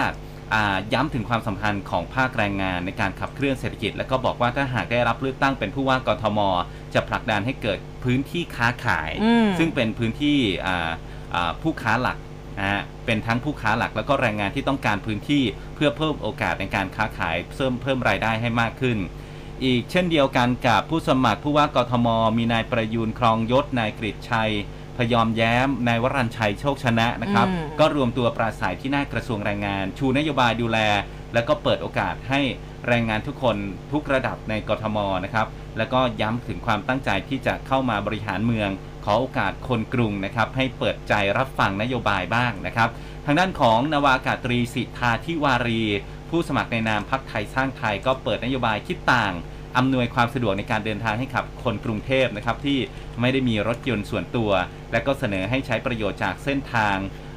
[0.55, 6.41] อ่าย้ำถึงความสำคัญของภาคแรงงานในการขับเคลื่อนเศรษฐกิจ แล้วก็บอกว่าถ้าหากได้รับเลือกตั้งเป็นผู้ว่ากทม
[6.95, 10.91] จะผลักดันให้เกิดพื้นที่ค้าขายอืมซึ่งเป็นพื้นที่อ่า
[11.35, 12.19] อ่าผู้ค้าหลัก
[12.59, 15.43] นะฮะเป็นทั้งผู้ค้าหลักแล้วก็แรงงานที่ต้องการพื้นที่
[15.75, 18.99] เพื่อเพิ่มโอกาสในการค้าขายเพิ่มเพิ่มรายได้ให้มากขึ้น
[19.65, 22.09] อีกเช่นเดียวกันกับผู้สมัครผู้ว่ากทม
[22.39, 24.53] มีนายประยูนครองยศนายกฤษชัย
[24.97, 30.79] พยอมแย้มนายวรัญชัยโชคชนะนะครับ อืม ก็รวมตัวปราศัยที่หน้ากระทรวงแรงงาน ชูนโยบายดูแล
[31.35, 32.41] แล้วก็เปิดโอกาสให้
[32.89, 33.57] แรงงานทุกคน
[33.93, 35.47] ทุกระดับในกทมนะครับ
[35.79, 38.71] แล้วก็ย้ำถึงความตั้งใจที่จะเข้ามาบริหารเมือง
[39.05, 42.89] ขอโอกาสคนกรุงนะครับ ให้เปิดใจรับฟังนโยบายบ้างนะครับ
[43.27, 45.83] ทางด้านของนาวากาตรีสิทธาทิวารี
[46.31, 49.33] ผู้สมัครในนามพักไทยสร้างไทยก็เปิดนโยบายคิดต่าง
[49.77, 52.79] อำนวยความสะดวกในการเดินทางให้กับคนกรุงเทพนะครับที่
[53.21, 54.51] ไม่ได้มีรถยนต์ส่วนตัว
[54.93, 56.97] และก็เสนอให้ใช้ประโยชน์จากเส้นทาง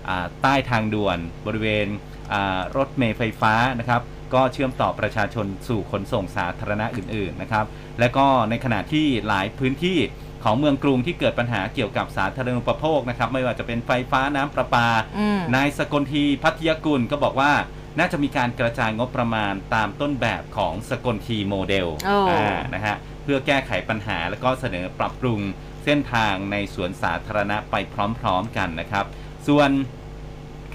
[0.09, 1.87] อ่าใต้ทางด่วนบริเวณ
[2.33, 4.01] อ่ารถเมล์ไฟฟ้านะครับ
[4.33, 7.65] ก็เชื่อมต่อประชาชนสู่ขนส่งสาธารณะอื่นๆนะครับ
[7.99, 9.99] และก็ในขณะที่หลายพื้นที่
[10.43, 14.87] ของเมืองกรุงที่เกิดปัญหาเกี่ยวกับสาธารณูปโภคนะครับไม่ว่าจะเป็นไฟฟ้าน้ำประปา
[15.19, 17.51] อืมนายสกลทีพัทยกุลก็บอกว่า
[17.99, 25.39] น่าจะมีการกระจายงบประมาณตามต้นแบบของสกลทีโมเดลโอ้อ่านะฮะเพื่อแก้ไขปัญหาแล้วก็เสนอปรับปรุง
[25.85, 27.75] เส้นทางในสวนสาธารณะไป
[28.19, 29.05] พร้อมๆกันนะครับ
[29.47, 29.69] ส่วน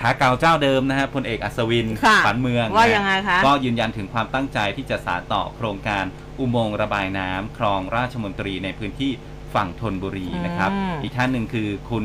[0.01, 6.05] ขาเก่าเจ้าเดิมนะฮะพลเอกอัศวินค่ะขวัญเมืองว่านะยังไงคะก็ยืนยันถึงความตั้งใจที่จะสานต่อโครงการ
[6.39, 9.11] อุโมงค์ระบายน้ำคลองราชมนตรีในพื้นที่
[9.55, 12.05] ฝั่งธนบุรีนะครับอืมอีกท่านหนึ่งคือคุณ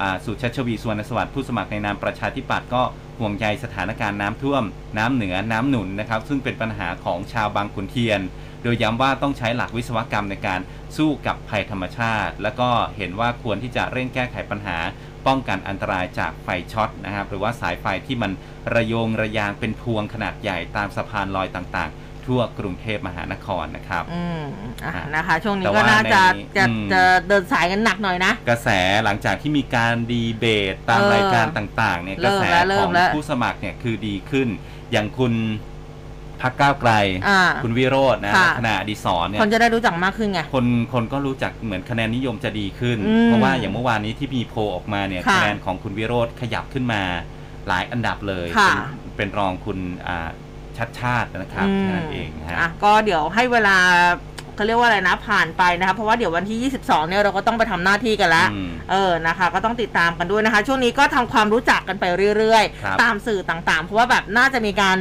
[0.00, 2.82] อ่าสุชัชวีสุวรรณสวัสดิ์ผู้สมัครในนามประชาธิปัตย์ก็
[3.18, 4.64] ห่วงใยสถานการณ์น้ำท่วม
[4.98, 8.20] น้ำเหนือน้ำหนุนนะครับ ซึ่งเป็นปัญหาของชาวบางขุนเทียน
[8.62, 10.60] โดยย้ำว่าต้องใช้หลักวิศวกรรมในการ
[10.96, 14.76] สู้กับภัยธรรมชาติ และก็เห็นว่าควรที่จะเร่งแก้ไขปัญหา
[15.26, 18.32] ป้องกันอันตรายจากไฟช็อตนะครับ หรือว่าสายไฟที่มัน
[18.74, 24.40] ระโยงระยางเป็นพวงขนาดใหญ่ตามสะพานลอยต่างๆ ทั่วกรุงเทพมหานครนะครับอืม
[24.84, 28.68] อะอะนะคะ ช่วงนี้แต่ก็ว่าน่าจะในจะอืมจะเดินสายกันหนักหน่อยนะ กระแส
[29.04, 34.48] หลังจากที่มีการดีเบตตามเออรายการต่างๆเนี่ยเริ่กระมแสแล้วเริ่ขมองแล้วผู้สมัครเนี่ยคือดีขึ้น
[34.92, 35.34] อย่างคุณ
[36.42, 36.92] พักก้าวไกล
[37.28, 47.02] อ่าคุณวิโรจน์นะค่ะขณะอดิศรเนี่ยคนจะได้รู้จักมากขึ้นไงคนคนก็รู้จักเหมือนคะแนนนิยมจะดีขึ้นอืมเพราะว่าอย่างเมื่อวานนี้ที่มีโพลออกมาเนี่ยค่ะคะแนนของคุณวิโรธขยับขึ้นมา
[47.68, 48.80] หลายอันดับเลยค่ะเป็น
[49.16, 50.28] เป็นรองคุณอ่า
[50.78, 53.76] ชัดชาตินะครับอืมแค่นั้นเองนะฮะ อะก็เดี๋ยวให้เวลา
[54.54, 62.04] เขาเรียกว่าอะไรนะผ่านไปนะคะเพราะว่าเดี๋ยววันที่ 22 เนี่ยเราก็ต้องไปทำหน้าที่กันแล้วอืมเออนะคะ ก็ต้องติดตามกันด้วยนะคะ ช่วงนี้ก็ทำความรู้จักกันไป
[62.38, 64.96] เรื่อยครับ ๆ ตามสื่อต่างๆ เพราะว่าแบบน่าจะมีการ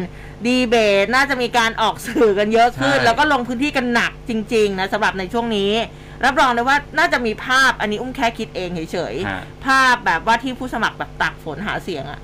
[0.47, 5.71] ดีเบต น่าจะมีการออกสื่อกันเยอะขึ้นใช่แล้วก็ลงพื้นที่กันหนักจริง ๆ นะสำหรับในช่วงนี้
[6.25, 12.19] รับรองเลยว่าน่าจะมีภาพอันนี้อุ้มแค่คิดเองเฉยฮะ ๆภาพแบบว่าที่ผู้สมัครแบบตักฝนหาเสียงอะ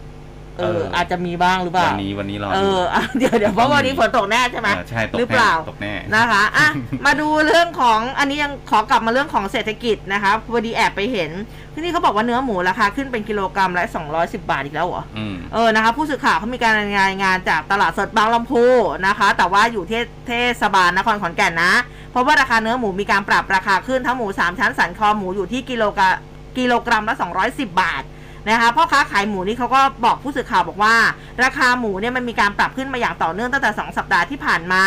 [0.62, 6.68] เออเอออ อาจจะมีบ้างหรือเปล่า วันนี้วันนี้รอเอดูออะเดี๋ยวเดี๋ยวเพราะวันนี้ฝนตกแน่ใช่ไหมเออใช่ตกหรือแน่เปล่าตกแน่นะคะอะ
[7.06, 11.32] มาดูเรื่องของอันนี้ยังขอกลับมาเรื่องของเศรษฐกิจนะคะพอดีแอบไปเห็น
[11.74, 13.86] ที่นี่เขาบอกว่าเนื้อหมูราคาขึ้นเป็นกิโลกรัมละ
[14.18, 18.66] 210 บาทอีกแล้วเหรออืมเออนะคะ ผู้สื่อข่าวเขามีการรายงานจากตลาดสดบางลำพู
[19.08, 20.32] นะคะ แต่ว่าอยู่ที่เท
[20.62, 21.74] ศบาลนครขอนแก่นนะ
[22.12, 26.14] เพราะว่าราคาเนื้อหมูมีการปรับราคาขึ้นทั้งหมู3ชั้นสันคอหมูอยู่ที่กิโลกรัม
[26.58, 27.16] กิโลกรัมละ
[27.48, 28.04] 210 บาท
[28.50, 30.96] นะคะพ่อค้าขายหมูนี่เขาก็บอกผู้สื่อข่าวบอกว่า
[31.44, 34.84] ราคาหมูเนี่ยมันมีการปรับขึ้นมาอย่างต่อเนื่องตั้งแต่ 2 สัปดาห์ที่ผ่านมา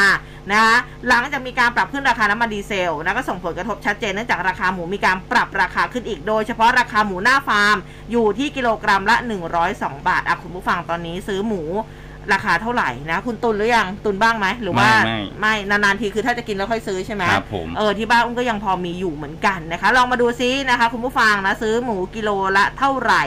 [0.51, 0.77] นะคะ
[1.09, 7.77] หลังจากมีการปรับขึ้นราคาน้ำมันดีเซลนะก็ส่งผลกระทบชัดเจนเนื่องจากราคาหมูมีการปรับราคาขึ้นอีกโดยเฉพาะราคาหมูหน้าฟาร์ม
[8.11, 9.17] อยู่ที่กิโลกรัมละ
[9.63, 11.63] 102 บาทอะคุณผู้ฟังตอนนี้ซื้อหมู
[12.33, 23.23] ราคาเท่าไหร่นะ คุณตุนหรือยังตุนบ้างไหมหรือว่าไม่ไม่นานๆทีคือถ้าจะกินแล้วค่อยซื้อใช่ไหมครับผมเออที่บ้านอุ้มก็ยังพอมีอยู่เหมือนกันนะคะ ลองมาดูซินะคะ คุณผู้ฟังนะซื้อหมูกิโลละเท่าไหร่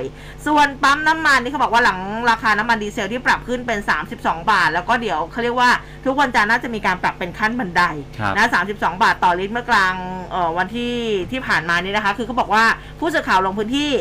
[0.48, 3.80] ส่วนปั๊มน้ำมันนี่เขาบอกว่าหลังราคาน้ำมันดีเซลที่ปรับขึ้นเป็น
[4.16, 5.70] 32 บาท แล้วก็เดี๋ยวเขาเรียกว่า
[6.06, 7.84] ทุกวันจันทร์น่าจะมีการปรับเป็นขั้นบันได
[8.20, 9.94] ครับนะ32 บาทต่อลิตรเมื่อกลาง
[10.32, 10.94] เอ่อวันที่
[11.32, 12.64] ที่ผ่านมานี่นะคะ คือเขาบอกว่า
[13.00, 13.92] ผู้สื่อข่าวลงพื้นที่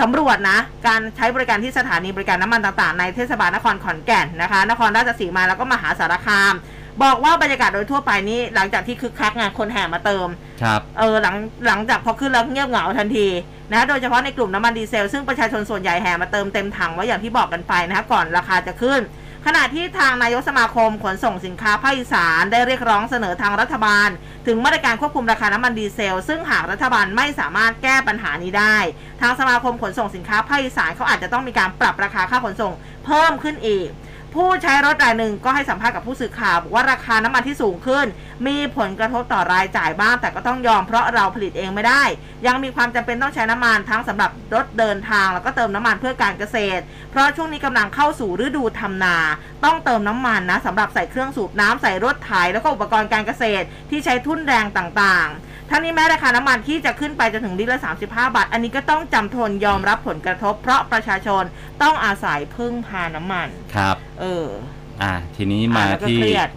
[0.00, 6.54] สำรวจนะ การใช้บริการที่สถานีบริการน้ำมันต่างๆ ในเทศบาลนครขอนแก่นนะคะ นครราชสีมาแล้วก็มหาสารคาม
[7.02, 10.28] บอกว่าบรรยากาศโดยทั่วไปนี่หลังจากที่คึกคักไงคนแห่มาเติม
[10.62, 11.36] ครับเออหลัง
[11.66, 13.28] หลังจากพอขึ้นแล้วเงียบเหงาทันที
[13.72, 19.00] นะโดยเฉพาะในกลุ่มน้ำมันดีเซล ซึ่งประชาชนส่วนใหญ่แห่มาเติมเต็มถังไว้อย่างที่บอกกันไปนะคะก่อนราคาจะขึ้น
[19.46, 24.08] ขณะที่ทางนายกสมาคมขนส่งสินค้าภาคอีสานได้เรียกร้องเสนอทางรัฐบาล
[24.46, 28.76] ถึงมาตรการควบคุมราคาน้ำมันดีเซล ซึ่งหากรัฐบาลไม่สามารถแก้ปัญหานี้ได้
[29.20, 32.72] ทางสมาคมขนส่งสินค้าภาคอีสานเขาอาจจะต้องมีการปรับราคาค่าขนส่ง
[33.06, 33.88] เพิ่มขึ้นอีก
[34.34, 38.06] ผู้ใช้รถรายหนึ่งก็ให้สัมภาษณ์กับผู้สื่อข่าวบอกว่าราคาน้ำมันที่สูงขึ้น
[38.46, 42.02] มีผลกระทบต่อรายจ่ายบ้าง แต่ก็ต้องยอมเพราะเราผลิตเองไม่ได้
[42.46, 49.16] ยังมีความจำเป็นต้องใช้น้ำมันทั้งสำหรับรถเดินทาง แล้วก็เติมน้ำมันเพื่อการเกษตร เพราะช่วงนี้กำลังเข้าสู่ฤดูทำนา
[49.64, 61.42] ต้องเติมน้ำมันนะสำหรับใส่เครื่องสูบน้ำใส่รถไถแล้วก็อุปกรณ์การเกษตรที่ใช้ทุ่นแรงต่างๆ ทั้งนี้แม้ราคาน้ำมันที่จะขึ้นไปจนถึงลิตรละ 35 บาท อันนี้ก็ต้องจำทนยอมรับผลกระทบ เพราะประชาชน
[61.82, 64.46] ต้องอาศัยพึ่งพาน้ำมัน ครับ เออ
[65.02, 66.48] อ่าทีนี้มาอะแล้วก็ที่เครียด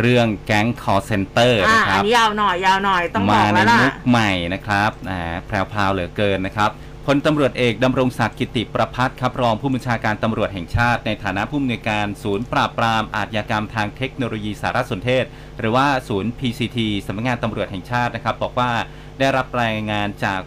[0.00, 6.70] เรื่องแก๊ง call center อะนะคอัรันบนี้ยาวหน่อยยาวหน่อยต้องบมาอกในแล้วล่ะ มุกใหม่นะครับอ่าแพรวๆเหลือเกินนะครับ
[7.06, 15.24] พลตำรวจเอกดำรงศักดิ์กิติประพัฒน์ครับรองผู้บัญชาการตำรวจแห่งชาติ ในฐานะผู้อำนวยการศูนย์ปราบปรามอาชญากรรมทางเทคโนโลยีสารสนเทศ
[15.58, 18.70] หรือว่าศูนย์ PCT สำนักงานตำรวจแห่งชาตินะครับ บอกว่า
[19.18, 20.40] ได้รับรายงานจาก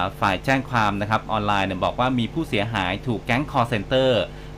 [0.00, 4.10] าฝ่ายแจ้งความนะครับออนไลน์บอกว่ามีผู้เสียหายถูกแก๊ง call center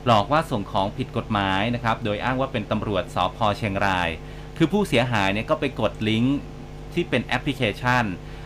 [0.05, 4.09] หลอกว่าส่งของผิดกฎหมายนะครับโดยอ้างว่าเป็นตำรวจสภเชียงราย
[4.57, 6.37] คือผู้เสียหายเนี่ยก็ไปกดลิงก์
[6.93, 8.03] ที่เป็นแอปพลิเคชัน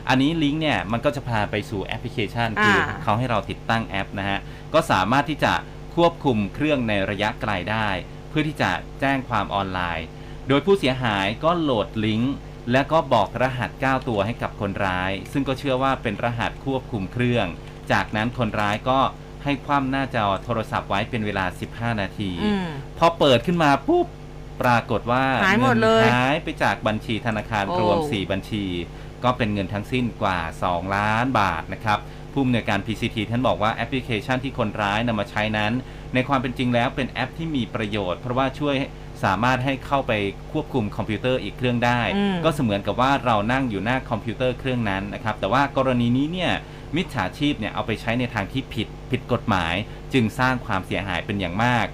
[0.09, 4.39] อันนี้ลิงก์เนี่ยมันก็จะพาไปสู่แอปพลิเคชัน คืออา เขาให้เราติดตั้งแอปนะฮะ
[4.73, 5.53] ก็สามารถที่จะ
[5.95, 7.89] ควบคุมเครื่องในระยะไกลได้
[8.29, 10.07] เพื่อที่จะแจ้งความออนไลน์
[10.47, 12.35] โดยผู้เสียหายก็โหลดลิงก์
[12.71, 17.47] และก็บอกรหัส 9 ตัวให้กับคนร้าย ซึ่งก็เชื่อว่าเป็นรหัสควบคุมเครื่อง
[17.91, 18.99] จากนั้นคนร้ายก็
[19.43, 21.45] ให้คว่ำหน้าจอโทรศัพท์ไว้เป็นเวลา
[21.93, 24.07] 15 นาที อืม พอเปิดขึ้นมาปุ๊บ
[24.61, 28.65] ปรากฏว่าหายหมดเลยงินหายไปจากบัญชีธนาคารโอ้ รวม 4 บัญชี
[29.23, 30.39] ก็เป็นเงินทั้งสิ้นกว่า
[30.69, 31.99] 2 ล้านบาทนะครับ
[32.33, 35.71] ผู้อำนวยการ PCT ท่านบอกว่าแอปพลิเคชันที่คนร้ายนำมาใช้นั้น
[36.13, 38.75] ในความเป็นจริงแล้วเป็นแอปที่มีประโยชน์ เพราะว่าช่วย
[39.23, 40.13] สามารถให้เข้าไป
[40.51, 46.51] ควบคุมคอมพิวเตอร์อีกเครื่องได้อืมก็เสมือนกับว่าเรานั่งอยู่หน้าคอมพิวเตอร์เครื่องนั้นนะครับแต่ว่ากรณีนี้เนี่ย
[46.95, 49.73] มิจฉาชีพเนี่ยเอาไปใช้ในทางที่ผิดผิดกฎหมาย
[50.13, 51.85] จึงสร้างความเสียหายเป็นอย่างมาก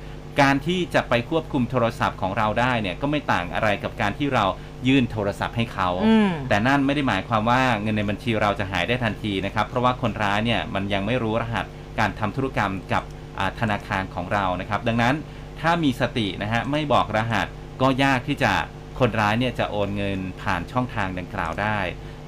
[0.41, 4.45] การที่จะไปควบคุมโทรศัพท์ของเราได้เนี่ยก็ไม่ต่างอะไรกับการที่เรา
[4.87, 11.65] ยื่นโทรศัพท์ให้เขา อืม แต่นั่นไม่ได้หมายความว่าเงินในบัญชีเราจะหายได้ทันทีนะครับ เพราะว่าคนร้ายเนี่ยมันยังไม่รู้รหัส
[11.99, 13.03] การทำธุรกรรมกับ
[13.39, 15.15] อ่าธนาคารของเรานะครับ ดังนั้น
[15.61, 17.47] ถ้ามีสตินะฮะไม่บอกรหัส
[17.81, 18.53] ก็ยากที่จะ
[18.99, 21.79] คนร้ายเนี่ยจะโอนเงินผ่านช่องทางดังกล่าวได้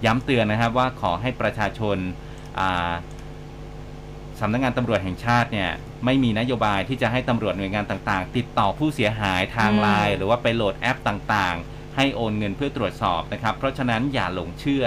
[0.06, 1.97] ย้ำเตือนนะครับว่าขอให้ประชาชน
[2.60, 2.91] อ่า
[4.39, 5.70] สำนักงานตำรวจแห่งชาติเนี่ย
[6.06, 14.86] ไม่มีนโยบายที่จะให้ตำรวจหน่วยงานต่างๆ ติดต่อผู้เสียหายทางอืมไลน์หรือว่าไปโหลดแอปต่างๆ ให้โอนเงินเพื่อตรวจสอบนะครับ เพราะฉะนั้นอย่าหลงเชื่อ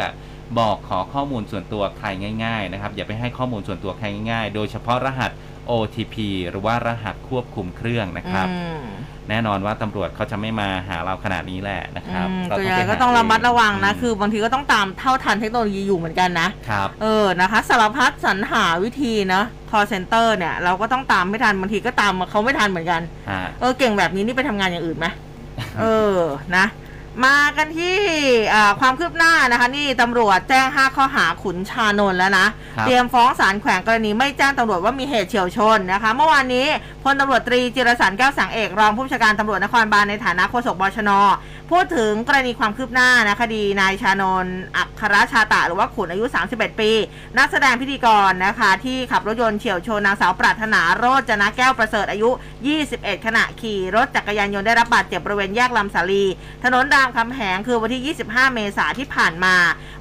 [0.59, 2.07] บอกขอข้อมูลส่วนตัวใคร
[2.45, 5.31] ง่ายๆนะครับอย่าไปให้ข้อมูลส่วนตัวใครง่ายๆ โดยเฉพาะรหัส
[5.71, 6.17] OTP
[6.51, 8.83] หรือว่ารหัสควบคุมเครื่องนะครับอืม
[9.31, 23.01] แน่นอนว่าตำรวจเขาจะไม่มาหาเราขนาดนี้แหละนะครับอืมเราก็ไปยังไงหาก็ต้องระมัดระวังนะเคือบางทีก็ต้องตามเท่าทันเทคโนโลยีอยู่เหมือนกันนะครับเออนะคะสารพัดสรรหาวิธีนะ call center เนี่ยเราก็ต้องตามไม่ทันบางทีก็ตามเขาไม่ทันเหมือนกัน
[23.31, 25.07] ฮะเออเก่งแบบนี้นี่ไปทำงานอย่างอื่นไหม
[25.81, 26.17] เออ
[26.57, 26.65] นะ
[27.25, 27.97] มากันที่
[28.55, 32.47] อ่าความคืบหน้านะคะนี่ตำรวจแจ้ง 5 ข้อหาขุนชานนท์แล้วนะ
[32.77, 36.67] ครับเตรียมฟ้องศาลแขวงกรณีไม่แจ้งตำรวจว่ามีเหตุเฉียวชนนะคะ เมื่อวานนี้
[37.05, 41.11] พลตำรวจตรีจิรสันแก้วสังเอกรองผู้บัญชาการตำรวจนครบาลในฐานะโฆษกบชน
[41.71, 46.91] พูดถึงกรณีความคืบหน้านะคดีนายชานนท์อัครชาตะหรือว่าขุนอายุ 31 ปี
[47.39, 52.31] นักแสดงพิธีกรนะคะ ที่ขับรถยนต์เฉียวชนนางสาวปรารถนาโรจนะแก้วประเสริฐอายุ
[52.77, 56.25] 21 ขณะขี่รถจักรยานยนต์ได้รับบาดเจ็บบริเวณแยกลำสาลี
[56.65, 59.55] ถนนรามคำแหงคือวันที่ 25 เมษายนที่ผ่านมา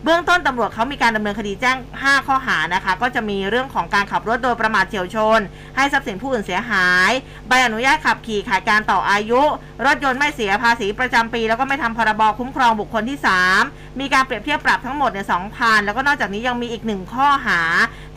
[0.04, 5.40] เบื้องต้นตำรวจเขามีการดำเนินคดีแจ้ง 5 ข้อหานะคะ ก็จะมีเรื่องของการขับรถโดยประมาทเฉียวชน
[5.76, 7.12] ให้ทรัพย์สินผู้อื่นเสียหาย
[7.48, 9.42] ใบอนุญาตขับขี่ขายการต่ออายุ
[9.86, 13.18] รถยนต์ไม่เสียภาษีประจำปีแล้วก็ไม่ทำพรบคุ้มครองบุคคลที่
[13.60, 17.62] 3 มีการเปรียบเทียบปรับทั้งหมดเนี่ย2,000แล้วก็นอกจากนี้ยังมีอีกหนึ่งข้อหา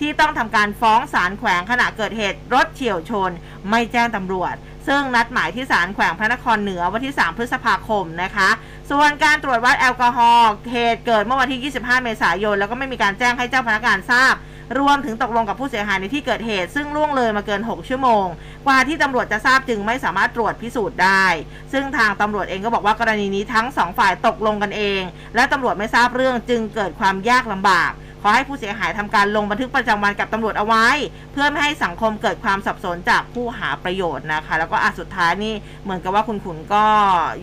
[0.00, 3.30] ที่ต้องทำการฟ้องศาลแขวงขณะเกิดเหตุรถเฉียวชน
[3.70, 4.54] ไม่แจ้งตำรวจ
[4.88, 8.48] ซึ่งนัดหมายที่ศาลแขวงพระนครเหนือวันที่ 3 พฤษภาคมนะคะ
[8.90, 14.34] ส่วนการตรวจวัดแอลกอฮอล์เหตุเกิดเมื่อวันที่ 25 เมษายน แล้วก็ไม่มีการแจ้งให้เจ้าพนักงานทราบ
[14.78, 18.24] รวมถึงตกลงกับผู้เสียหายในที่เกิดเหตุ ซึ่งล่วงเลยมาเกิน 6 ชั่วโมง
[18.66, 21.24] กว่าที่ตำรวจจะทราบจึงไม่สามารถตรวจพิสูจน์ได้
[21.72, 25.00] ซึ่งทางตำรวจเองก็บอกว่ากรณีนี้ทั้งสองฝ่ายตกลงกันเอง
[25.34, 27.92] และตำรวจไม่ทราบเรื่องจึงเกิดความยากลำบาก
[28.22, 30.86] ขอให้ผู้เสียหายทำการลงบันทึกประจำวันกับตำรวจเอาไว้
[31.32, 36.84] เพื่อไม่ให้สังคมเกิดความสับสนจากผู้หาประโยชน์นะคะ แล้วก็อาสุดท้ายนี่เหมือนกับว่าคุณขุนก็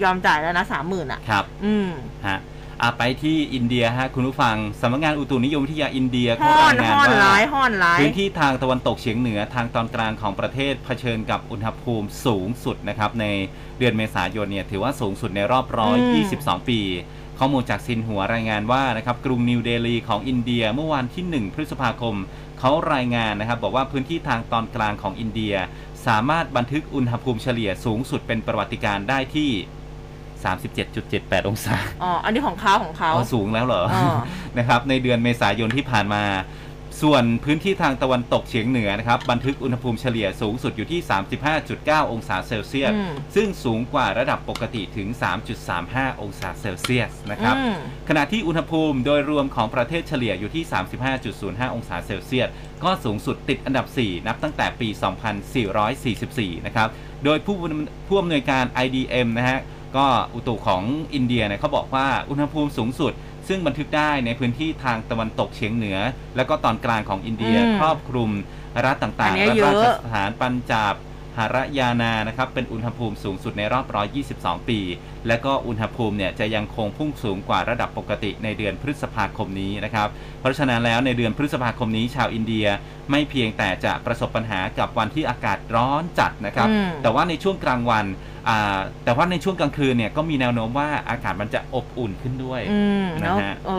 [0.04, 1.90] ยอมจ่ายแล้วนะสามหมื่นอะครับ อืม
[2.28, 2.40] ฮะ
[2.82, 13.26] อะไปที่อินเดียฮะคุณผู้ฟังสำนักงานอุตุนิยมวิทยาอินเดียเขาห้อรานยงานห้อนว่าร้ายห้อนร้ายพื้นที่ทางตะวันตกเฉียงเหนือทางตอนกลางของประเทศเผชิญกับอุณหภูมิสูงสุดนะครับใน
[13.80, 16.80] เดือนเมษายนเนี่ยถือว่าสูงสุดในรอบร้อยอืยี่มสิบสองปี
[17.40, 22.16] ข้อมูลจากซินหัวรายงานว่านะครับกรุงนิวเดลีของอินเดียเมื่อวันที่ 1 พฤษภาคม
[22.60, 25.56] เขารายงานนะครับบอกว่าพื้นที่ทางตอนกลางของอินเดีย
[26.08, 29.50] สามารถบันทึกอุณหภูมิเฉลี่ยสูงสุดเป็นประวัติการณ์ได้ที่
[30.94, 34.18] 37.78 องศา อ๋อ อันนี้ของเขาของเขาอ๋อสูงแล้วเหรออ๋อ
[34.58, 36.24] นะครับ ในเดือนเมษายนที่ผ่านมา
[37.04, 41.00] ส่วนพื้นที่ทางตะวันตกเฉียงเหนือนะครับ บันทึกอุณหภูมิเฉลี่ยสูงสุดอยู่ที่
[41.56, 45.08] 35.9 องศาเซลเซียสอืมซึ่งสูงกว่าระดับปกติถึง
[45.66, 47.76] 3.35 องศาเซลเซียสนะครับอืม
[48.10, 50.64] ขณะที่อุณหภูมิโดยรวมของประเทศเฉลี่ยอยู่ที่
[51.20, 52.50] 35.05 องศาเซลเซียส
[52.84, 54.88] ก็สูงสุดติดอันดับ 4 นับตั้งแต่ปี
[55.58, 56.88] 2444 นะครับ
[57.26, 57.56] โดยผู้
[58.08, 59.60] ผู้อำนวยการ IDM นะฮะ
[59.96, 60.84] ก็อุตุของ
[61.14, 63.14] อินเดียเนี่ยเขาบอกว่าอุณหภูมิสูงสุด
[63.48, 65.98] ซึ่งบันทึกได้ในพื้นที่ทางตะวันตกเฉียงเหนือ
[66.36, 68.30] และก็ตอนกลางของอินเดียอืมครอบคลุม
[68.86, 70.94] รัฐต่างอันๆเนี้ยและเยราอะชสถานปัญจาบ
[71.38, 73.86] หารยานานะครับเป็นอุณหภูมิสูงสุดในรอบ
[74.28, 74.80] 122 ปี
[75.28, 80.08] และก็อุณหภูมิเนี่ยจะยังคงพุ่งสูงกว่าระดับปกติในเดือนพฤษภาคมนี้นะครับ
[80.42, 82.66] เพราะฉะนั้นแล้วในเดือนพฤษภาคมนี้ชาวอินเดีย
[83.12, 88.06] ไม่เพียงแต่จะประสบปัญหากับวันที่อากาศร้อนจัดนะครับอืมแต่ว่าในช่วงกลางวัน
[88.48, 93.70] อ่าแต่ว่าในช่วงกลางคืนเนี่ยก็มีแนวโน้มว่าอากาศมันจะอบอุ่นขึ้นด้วยอืมนะเนาะฮะเ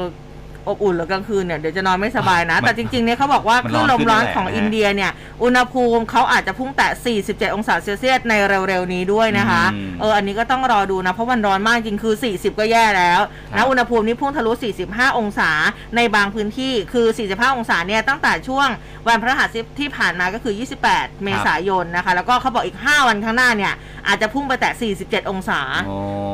[0.69, 5.11] อออบอุ่นเหรือกลางคืนเนี่ยเดี๋ยวจะนอนไม่สบายนะมันแต่จริงๆเนี่ยเขาบอกว่ามันคลื่นลมร้อนร้อนขึ้นของแหละอินเดียเนี่ย
[5.43, 6.89] อุณหภูมิเขาอาจจะพุ่งแตะ
[7.23, 13.21] 47 องศาเซลเซียสในเร็วๆนี้ด้วยนะคะอืมเอออันนี้ก็ต้องรอดูนะ เพราะมันร้อนมากจริงคือ 40 ก็แย่แล้ว
[13.53, 14.53] ครันะบอุณหภูมินี่พุ่งทะลุ
[14.87, 15.51] 45 องศา
[15.97, 18.69] ในบางพื้นที่คือ 45 องศาเนี่ยตั้งแต่ช่วง
[19.07, 19.49] วันพฤหัส
[19.79, 20.55] ที่ผ่านมาก็คือ
[20.89, 23.75] 28 เมษายนนะคะ แล้วก็เขาบอกอีก 5 วันข้างหน้าเนี่ย
[24.09, 25.61] อาจจะพุ่งไปแตะ 47 องศา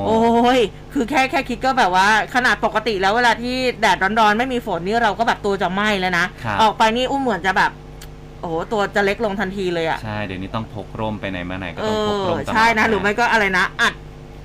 [0.04, 0.60] โอ้โอ้ย
[0.92, 7.70] คือแค่แค่คิดก็แบบว่าขนาดปกติแล้วเวลาที่แดดร้อนๆ ไม่มีฝนนี่เราก็แบบตัวจะไหม้แล้วนะ ครับ ออกไปนี่อุ้มเหมือนจะแบบ
[8.40, 13.94] โอ้โหตัวจะเล็กลงทันทีเลยอะใช่ เดี๋ยวนี้ต้องพกร่มไปไหนมาไหนก็เอต้องพกอร่มตลอดใช่นะ หรือไม่ก็อะไรนะ อัด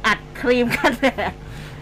[0.07, 1.33] อัดครีมกันแดด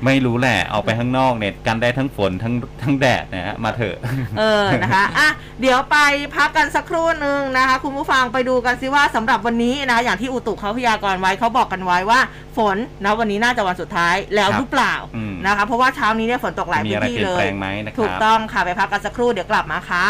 [0.05, 3.97] ไม่รู้แหละเอาไปข้างนอกเนี่ยกันได้ทั้งฝนทั้งทั้งแดดนะฮะมาเถอะ
[4.39, 5.29] เออนะคะอะ
[5.61, 5.97] เดี๋ยวไป
[6.35, 12.19] พักกันสักครู่หนึ่งนะคะ คุณผู้ฟังไปดูกันสิว่าสำหรับวันนี้นะอย่างที่อุตุเขาพยากรณ์ไว้เขาบอกกันไว้ว่า
[12.57, 20.07] ฝนนะวันนี้น่าจะวันสุดท้ายแล้วครับหรือเปล่าอืมนะคะ เพราะว่าเช้านี้เนี่ยฝนตกหลายมีพื้นอะไรที่เปลี่ยเลนแปลยงไหมนะคถูกรับต้องค่ะไปพักกันสักครู่เดี๋ยวกลับมาค่ะ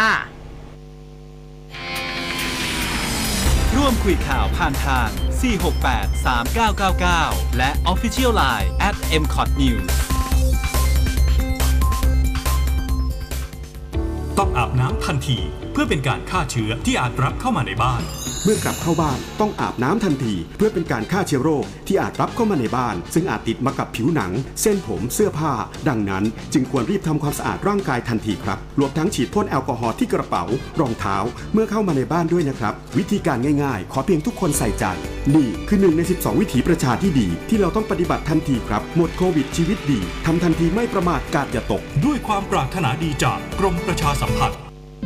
[3.78, 5.08] ร่วมคุยข่าวผ่านทาง
[5.88, 6.24] 468
[6.90, 9.86] 3999 และ Official Line at m c o t News
[14.38, 15.38] ต้องอาบน้ำทันที
[15.72, 18.02] เพื่อเป็นการฆ่าเชื้อที่อาจรับเข้ามาในบ้าน
[18.50, 24.32] มื่อกลับเข้าบ้านต้องอาบน้ำทันที เพื่อเป็นการฆ่าเชื้อโรคที่อาจรับเข้ามาในบ้าน ซึ่งอาจติดมากับผิวหนัง
[24.62, 25.52] เส้นผมเสื้อผ้า
[25.88, 30.44] ดังนั้น จึงควรรีบทำความสะอาดร่างกายทันทีครับรวมทั้งฉีดพ่นแอลกอฮอล์ที่กระเป๋า
[30.80, 31.16] รองเท้า
[31.52, 34.84] เมื่อเข้ามาในบ้านด้วยนะครับ วิธีการง่ายๆ ขอเพียงทุกคนใส่ใจ
[35.34, 44.67] นี่คือหนึ่งใน 12 วิถีประชาที่ดี ที่เราต้องปฏิบัติทันทีครับ หมดโควิดชีวิตดีทำทันทีไม่ประมาทกาดอย่าตก ด้วยความปรารถนาดีจากกรมประชาสัมพันธ์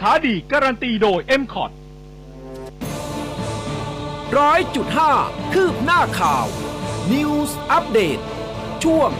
[0.00, 1.70] ค้าดีการันตีโดย m c o t
[4.38, 5.12] ร้อยจุดห้า
[5.52, 6.46] คืบหน้าข่าว
[7.12, 8.18] News อัปเดต
[8.84, 9.10] ช่วง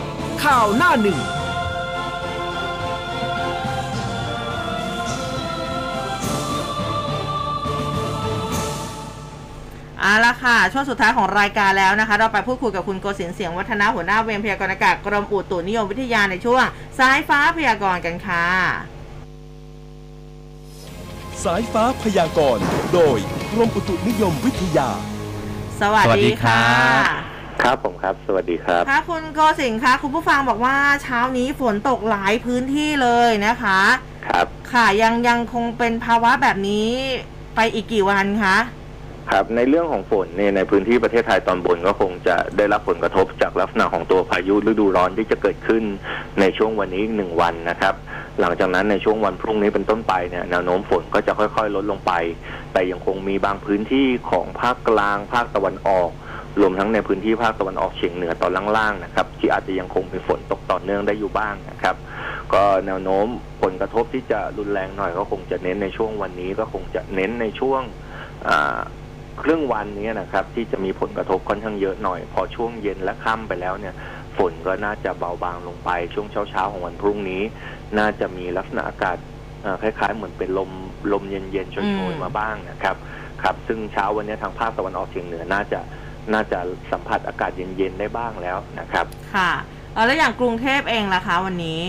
[0.44, 1.20] ข่าวหน้าหนึ่ง
[10.00, 16.64] เอาละค่ะ ช่วงสุดท้ายของรายการแล้วนะคะ เราไปพูดคุยกับคุณโกศินทร์เสียงวัฒนาหัวหน้าเวรพยากรณ์อากาศกรมอุตุนิยมวิทยาในช่วง
[16.98, 18.95] สายฟ้าพยากรณ์กันค่ะ
[21.44, 22.64] สายฟ้าพยากรณ์
[22.94, 23.18] โดย
[23.52, 24.90] กรมอุตุนิยมวิทยา
[25.80, 26.62] สวัสสวัสดีดีครัค่ะ
[27.00, 27.02] บ
[27.62, 33.80] ครับผมครับ สวัสดีครับ ค่ะคุณโกศินทร์คะคุณผู้ฟังบอกว่าเช้านี้ฝนตกหลายพื้นที่เลยนะคะ
[34.26, 36.88] ครับ ค่ะยังยังคงเป็นภาวะแบบนี้
[37.56, 38.56] ไปอีกกี่วันคะ
[39.32, 45.84] ครับในเรื่องของฝนเนี่ยในพื้นที่ประเทศไทยตอนบนก็คงจะได้รับผลกระทบจากลักษณะของตัวพายุฤดูร้อนที่จะเกิดขึ้น
[46.40, 47.94] ในช่วงวันนี้หนึ่งวันนะครับ
[48.40, 52.12] หลังจากนั้นในช่วงวันพรุ่งนี้เป็นต้นไปเนี่ยแนวโน้มฝนก็จะค่อยๆ ลดลงไป
[52.72, 56.10] แต่ยังคงมีบางพื้นที่ของภาคกลางภาคตะวันออก
[56.60, 61.96] รวมทั้งในพื้นที่ภาคตะวันออกเฉียงเหนือตอนล่างๆนะครับที่อาจจะยังคงมีฝนตกต่อเนื่องได้อยู่บ้างนะครับ
[62.52, 63.26] ก็แนวโน้ม
[63.62, 67.82] ผลกระทบที่จะรุนแรงหน่อยก็คงจะเน้นในช่วงวันนี้ก็คงจะเน้นในช่วง
[69.42, 73.94] ครึ่งวันนี้นะครับ ที่จะมีผลกระทบค่อนข้างเยอะหน่อย พอช่วงเย็นและค่ำไปแล้วเนี่ย
[74.36, 77.42] ฝนก็น่าจะเบาบางลงไปช่วงเช้าๆของวันพรุ่งนี้
[77.98, 79.16] น่าจะมีลักษณะอากาศ
[79.62, 80.70] เอ่อคล้าย ๆ เหมือนเป็นลม
[81.12, 82.96] ลมเย็นๆโชอืยมๆมาบ้างนะครับ
[83.42, 85.80] ครับ ซึ่งเช้าวันนี้ทางภาคตะวันออกเฉียงเหนือน่าจะ
[86.32, 86.58] น่าจะ
[86.92, 89.50] สัมผัสอากาศเย็นๆได้บ้างแล้วนะครับ ค่ะ
[89.92, 91.82] เอ่อแล้วอย่างกรุงเทพเองล่ะคะ วันนี้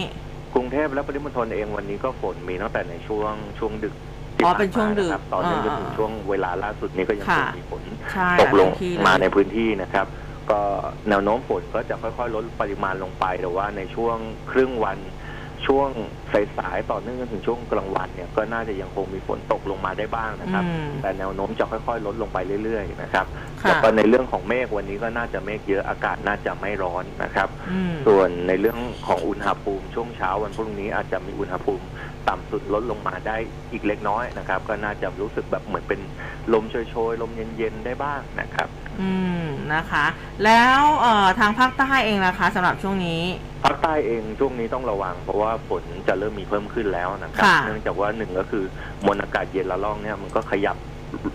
[0.53, 4.06] กรุงเทพและปริมณฑลเองวันนี้ก็ฝนมีตั้งแต่ในช่วงช่วงดึกที่
[4.45, 7.83] อ๋อผ่าเป็นช่วงดึกมาะครับตอนนี้จนถึงอ่าช่วงเวลาล่าสุดนี้ก็ยังคงค่ะมีฝน
[8.13, 10.05] ใช่ตกลงหยที่เยมาในพื้นที่นะครับ
[10.51, 10.61] ก็
[11.09, 14.17] แนวโน้มฝนก็จะค่อยๆ ลดปริมาณลงไปแต่ว่าในช่วง
[14.51, 14.99] ครึ่งวัน
[15.67, 15.89] ช่วง
[16.57, 23.25] สายๆต่อเนื่องจนถึงช่วงกลางวันเนี่ยก็น่าจะยังคงมีฝนตกลงมาได้บ้างนะครับอืมแต่แนวโน้มจะค่อยๆ ลดลงไปเรื่อยๆนะครับ
[23.61, 31.85] ค่ะแล้วก็ในเรื่องของเมฆวันนี้ก็น่าจะเมฆเยอะอากาศน่าจะไม่ร้อนนะครับอืมส่วนในเรื่องของอุณหภูมิช่วงเช้าวันพรุ่งนี้อาจจะมีอุณหภูมิ
[32.29, 33.37] ต่ำสุดลดลงมาได้
[33.71, 35.99] อีกเล็กน้อยนะครับ ก็น่าจะรู้สึกแบบเหมือนเป็น
[36.53, 38.67] ลมโชยๆ ลมเย็นๆ ได้บ้างนะครับ
[39.01, 39.11] อื
[39.41, 40.05] มนะคะ
[40.45, 43.21] แล้วเอ่อทางภาคใต้เองล่ะคะสำหรับช่วงนี้
[43.63, 48.63] ภาคใต้เองช่วงนี้ต้องระวัง เพราะว่าฝนจะเริ่มมีเพิ่มขึ้นแล้วนะครับค่ะเนื่องจากว่าหนึ่งก็คือ
[49.05, 50.77] มวลอากาศเย็นละลอกเนี่ยมันก็ขยับ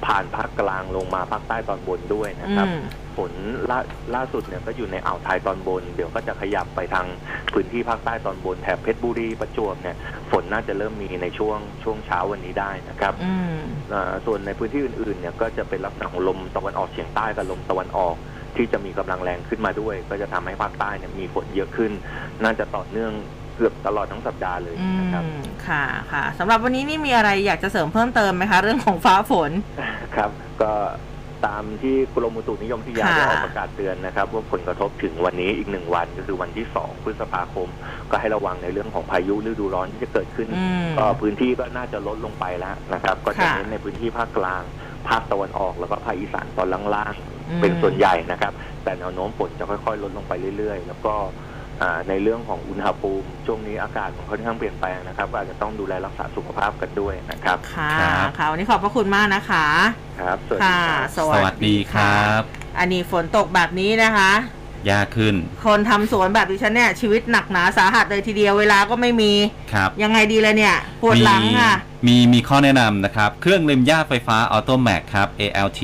[0.07, 2.85] ผ่านภาคกลางลงมาภาคใต้ตอนบนด้วยนะครับอืม
[3.19, 3.33] ฝน
[3.71, 3.81] ล่า
[4.15, 7.07] ล่าสุดเนี่ยก็อยู่ในอ่าวไทยตอนบน เดี๋ยวก็จะขยับไปทาง
[7.53, 9.97] พื้นที่ภาคใต้ตอนบนแถบเพชรบุรีประจวบเนี่ย
[10.31, 13.61] ฝนน่าจะเริ่มมีในช่วงช่วงเช้าวันนี้ได้นะครับอืม
[13.93, 18.17] อ่าส่วนในพื้นที่อื่นๆเนี่ยก็จะเป็นลักษณะของลมตะวันออกเฉียงใต้กับลมตะวันออก
[18.57, 21.93] ที่จะมีกำลังแรงขึ้นมาด้วย ก็จะทำให้ภาคใต้เนี่ยมีฝนเยอะขึ้น
[22.45, 23.13] น่าจะต่อเนื่อง
[23.57, 29.51] เกือบตลอดทั้งสัปดาห์เลยอืนะครับมค่ะค่ะสำหรับวันนี้นี่มีอะไรอยากจะเสริมเพิ่มเติมไหมคะ เรื่องของฟ้าฝน
[30.17, 30.31] ครับ
[30.63, 30.73] ก็
[31.47, 37.69] ตามที่กรมอุตุนิยมวิทยาค่ะได้ออกประกาศเตือนนะครับ ว่าผลกระทบถึงวันนี้อีกหนึ่งวันก็คือวันที่สองพฤษภาคม
[38.11, 44.63] ก็ให้ระวังในเรื่องของพายุฤดูร้อนที่จะเกิดขึ้นอืมก็พื้นที่ก็น่าจะลดลงไปแล้วนะครับ ก็จะค่ะเน้นในพื้นที่ภาคกลาง
[45.09, 47.15] ภาคตะวันออกแล้วก็ภาคอีสานตอนล่าง
[47.49, 48.53] อืมๆเป็นส่วนใหญ่นะครับ
[48.85, 51.52] แต่แนวโน้มฝนจะค่อยๆลดลงไปเรื่อยๆ แล้วก็อ่า
[52.09, 59.67] ในเรื่องของอุณหภูมิช่วงนี้อากาศมันค่อนข้างเปลี่ยนแปลงนะครับก็อาจจะต้องดูแลรักษาสุขภาพกันด้วยนะครับ ค่ะครับค่ะวันนี้ขอบพระคุณมากนะคะ
[60.21, 62.43] ครับ สวัสดีค่ะครับสสวัสดีครับ
[62.79, 64.33] อันนี้ฝนตกแบบนี้นะคะ
[64.91, 69.33] ยากขึ้น คนทำสวนแบบดิฉันเนี่ยชีวิตหนักหนาสาหัสเลยทีเดียวเวลาก็ไม่มี
[69.73, 71.73] ครับยังไงดีเลยเนี่ยปวดหลังค่ะ
[72.07, 75.81] มีมีข้อแนะนำนะครับ เครื่องเล็มหญ้าไฟฟ้า Auto Max ครับ ALT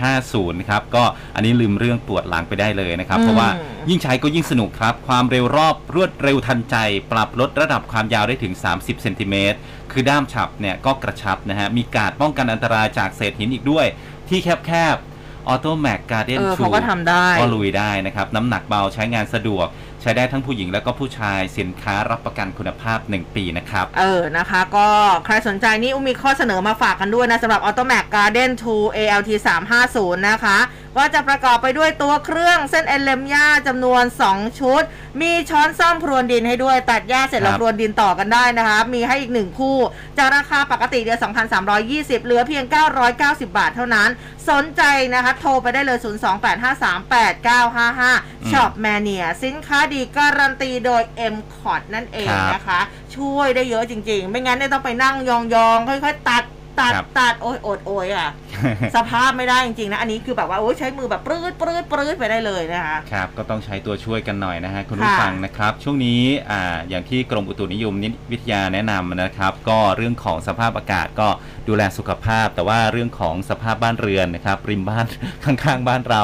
[0.00, 3.48] 350นะครับ ก็อันนี้ลืมเรื่องปวดหลังไปได้เลยนะครับอืมเพราะว่า
[3.88, 6.76] ยิ่งใช้ก็ยิ่งสนุกครับ ความเร็วรอบรวดเร็วทันใจ
[7.12, 9.58] ปรับลดระดับความยาวได้ถึง 30เซนติเมตร
[9.92, 13.86] คือด้ามฉับเนี่ยก็กระชับนะฮะ มีการป้องกันอันตรายจากเศษหินอีกด้วย
[14.28, 15.13] ที่แคบๆ
[15.52, 19.68] Auto Max Garden เออ Shoe เขาก็ทำได้ ก็ลุยได้นะครับ น้ำหนักเบาใช้งานสะดวก
[20.02, 24.88] ใช้ได้ทั้งผู้หญิงและก็ผู้ชายสินค้ารับประกันคุณภาพ 1 ปีนะครับ เออ นะคะ ก็
[25.24, 29.30] ใครสนใจนี่อุ้มมีข้อเสนอมาฝากกันด้วยนะสำหรับ Automac Garden 2 ALT
[29.78, 30.58] 350 นะคะ
[30.96, 34.82] ก็จะประกอบไปด้วยตัวเครื่องเส้นเอลเลมย่าจำนวน 2 ชุด
[35.20, 39.76] มีช้อนซ่อมพรวนดินให้ด้วย ตัดหญ้าเสร็จแล้วครับ พรวนดินต่อกันได้นะคะ มีให้อีก 1 คู่
[40.18, 41.18] จากราคาปกติเดือน
[41.72, 42.64] 2,320 เหลือเพียง
[43.10, 44.08] 990 บาทเท่านั้น
[44.50, 44.82] สนใจ
[45.14, 45.98] นะคะ โทรไปได้เลย
[48.04, 51.02] 028538955ช็อปแมเนียสินค้าดีการันตีโดย
[51.34, 52.80] M c o t นั่นเองครับนะคะ
[53.16, 55.30] ช่วยได้เยอะจริง ๆ ไม่งั้นเนี่ยต้องไปนั่งย
[55.68, 56.44] องๆ ค่อยๆ ตัด
[56.80, 58.28] ตัดครับตัดโอ้ยโอดโอยอะ
[58.96, 66.20] สภาพไม่ได้จริงๆนะ อันนี้คือแบบว่าโอ้ยใช้มือแบบปรื้ดปรื้ดปรื้ดไปได้เลยนะคะครับ ก็ต้องใช้ตัวช่วยกันหน่อยนะฮะคุณค่ะผู้ฟังนะครับ ช่วงนี้
[66.50, 67.94] อ่าอย่างที่กรมอุตุนิยม
[68.32, 71.28] วิทยาแนะนำนะครับ ก็เรื่องของสภาพอากาศก็
[71.68, 75.04] ดูแลสุขภาพ แต่ว่าเรื่องของสภาพบ้านเรือนนะครับริมบ้าน
[75.44, 76.22] ข้างๆ บ้านเรา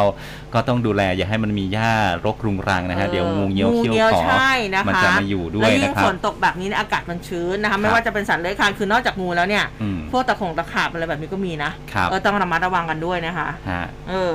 [0.55, 1.93] ก็ต้องดูแลอย่าให้มันมีหญ้า
[2.24, 14.32] รกรุงรังนะฮะเดี๋ยวงูเงี้ยวเขี้ยวขอใช่นะคะมันจะมาอยู่ด้วแล้ยวยิ่นะงครัฝบนตกแบบนี้เนยอากาศมันชื้นนะคะไม่ครับว่าจะเป็นสัตว์เลื้อยคลานคือนอกจากงูแล้วเนี่ยอืมพวกตะขงตะขาบอะไรแบบนี้ก็มีนะครับเออต้องระมัดระวังกันด้วยนะคะฮะเออ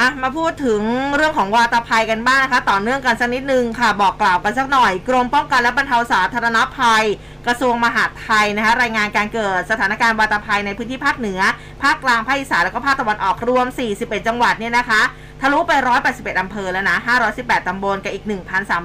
[0.00, 0.80] อะมาพูดถึง
[1.16, 7.04] เรื่องของวาตภัยกันบ้างนะคะ ต่อเนื่องกันสักนิดนึงค่ะ บอกกล่าวกันสักหน่อย กรมป้องกันและบรรเทาสาธารณภัย
[7.46, 11.40] กระทรวงมหาดไทยนะคะรายงานการเกิดสถานการณ์วาตภัยในพื้นที่ภาคเหนือ
[11.82, 15.02] ภาคกลางภาคอีสานแล้วก็ภาคตะวันออกรวม 41 จังหวัดเนี่ยนะคะ
[15.40, 15.72] ทะลุไป
[16.06, 16.96] 181 อำเภอแล้วนะ
[17.32, 18.24] 518 ตำบลกับอีก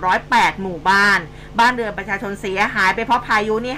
[0.01, 1.20] 1,308 หมู่บ้าน
[1.60, 3.76] บ้านเรือนประชาชนเสียหายไปเพราะพายุนี่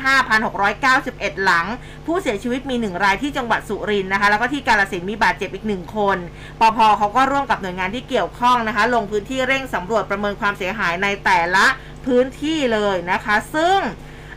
[0.69, 1.65] 5,691 หลัง
[2.05, 6.17] ผู้เสียชีวิตมี 1 รายที่จังหวัดสุรินทร์นะคะ แล้วก็ที่กาลสินธุ์มีบาดเจ็บอีก 1 คน
[6.59, 11.65] ปพเขาก็ร่วมกับหน่วยงานที่เกี่ยวข้องนะคะ ลงพื้นที่เร่งสำรวจประเมินความเสียหายในแต่ละ
[12.05, 13.80] พื้นที่เลยนะคะ ซึ่ง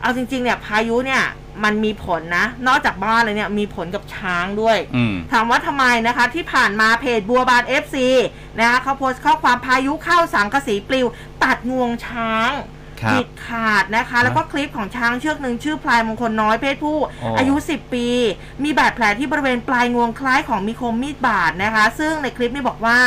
[0.00, 1.22] เอาจริงๆเนี่ยพายุเนี่ย
[1.64, 7.96] มันมีผลนะ นอกจากบ้านเลยเนี่ยมีผลกับช้างด้วยอืมถามว่าทำไมนะคะ ที่ผ่านมาเพจบัวบาน FC
[8.58, 11.06] นะคะเขาโพสต์ข้อความพายุเข้าสังกะสีปลิว
[11.44, 12.50] ตัดงวงช้าง
[13.02, 18.06] ครับผิดขาดนะคะ แล้วก็คลิปของช้างเชือกหนึ่งชื่อพลายมงคลน้อยเพศผู้อ๋อออายุ 10 ปี
[18.64, 22.98] มีบาดแผลที่บริเวณปลายงวงคล้ายของมีคมมีดบาดนะคะ ซึ่งในคลิปนี้บอกว่า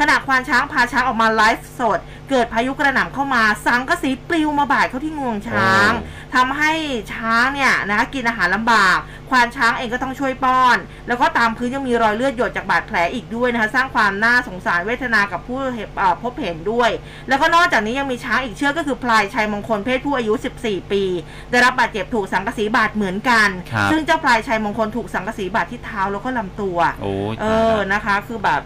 [0.00, 1.98] ขณะควานช้างพาช้างออกมาไลฟ์สด
[2.30, 5.90] เกิดพายุกระหน่ำเข้ามาสังกะสีปลิวมาบาดเข้าที่งวงช้าง
[6.34, 6.72] ทำให้
[7.12, 8.98] ช้างเนี่ยนะคะกินอาหารลำบาก
[9.30, 10.78] ควานช้างเองก็ต้องช่วยป้อน
[11.08, 16.90] แล้วก็ตามพื้นยังมีรอยเลือดหยดจากบาดแผลอีกด้วยนะคะ สร้างความน่าสงสารเวทนากับผู้เห็นเอ่อพบเห็นด้วย
[17.28, 20.32] แล้วก็นอกจากนี้ยังมีช้างอีกเชือกก็คือพลายชัยมงคลเพศผู้อายุ
[20.62, 21.02] 14 ปี
[21.50, 28.62] ได้รับบาดเจ็บถูกสังกะสีบาดเหมือนกัน ครับซึ่งเจ้าพลายชัยมงคลถูกสังกะสีบาดที่เท้าแล้วก็ลำตัว โอ้ยเอตายอละนะคะ คือแบบ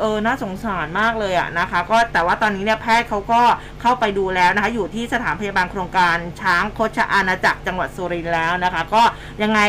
[0.00, 3.42] เออน่าสงสารมากเลยอะนะคะ ก็แต่ว่าตอนนี้เนี่ยแพทย์เขาก็
[3.80, 9.02] เข้าไปดูแล้วนะคะ อยู่ที่สถานพยาบาลโครงการช้างโคชอาณาจักรจังหวัดสุรินทร์แล้วนะคะ ก็
[9.42, 9.60] ยังไง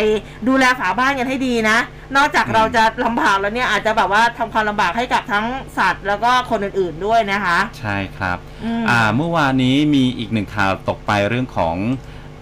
[0.47, 1.77] ดูแลฝาบ้านกันให้ดีนะ
[2.15, 5.45] นอกจากอืมเราจะลำบากแล้วเนี่ยอาจจะแบบว่าทำความลำบากให้กับทั้ง
[5.77, 11.75] สัตว์ แล้วก็คนอื่นๆด้วยนะคะ ใช่ครับอืมอ่าเมื่อวานนี้มีอีกหนึ่งข่าวตกไปเรื่องของ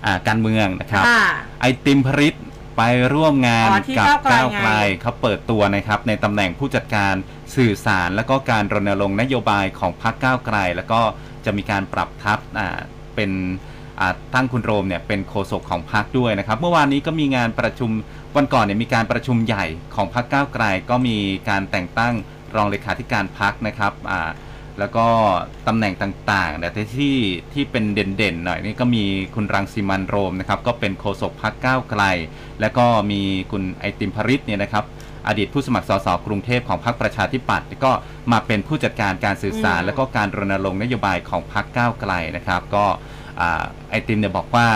[0.06, 1.26] อ่าการเมืองนะครับค่ะ
[1.62, 2.36] ไอติมพริต
[2.78, 2.82] ไป
[3.14, 7.14] ร่วมงานอ๋อที่กับก้าวไกลก้าวไกลไง เขาเปิดตัวนะครับในตำแหน่งผู้จัดการ
[7.56, 11.02] สื่อสาร และก็การรณรงค์นโยบายของพรรคก้าวไกล แล้วก็
[11.46, 12.80] จะมีการปรับทัพอ่า
[13.16, 13.32] เป็น
[14.00, 17.92] อ่าตั้งคุณโรมเนี่ยเป็นโฆษกของพรรคด้วยนะครับ เมื่อวานนี้ก็มีงานประชุม
[18.36, 19.66] วันก่อนเนี่ยมีการประชุมใหญ่
[19.96, 21.18] ของพรรคก้าวไกล ก็มี
[21.50, 22.14] การแต่งตั้ง
[22.56, 24.30] รองเลขาธิการพรรคนะครับอ่า
[24.80, 25.06] แล้วก็
[25.68, 27.18] ตำแหน่งต่างๆแต่ที่
[27.54, 29.04] ที่เป็นเด่นๆหน่อยนี่ก็มี
[29.36, 32.04] คุณรังสีมันโรมนะครับ ก็เป็นโฆษกพักก้าวไกล
[32.62, 33.22] แล้วก็มี
[33.52, 34.86] คุณไอติมพริตเนี่ยนะครับ
[35.28, 37.92] อดีตผู้สมัครสสกรุงเทพของพรรคประชาธิปัตย์ก็
[38.32, 42.86] มาเป็นผู้จัดการการสื่อสาร แล้วก็การรณรงค์นโยบายของพรรคก้าวไกลนะครับ ก็
[43.90, 44.68] ไอติมเนี่ยบอกว่า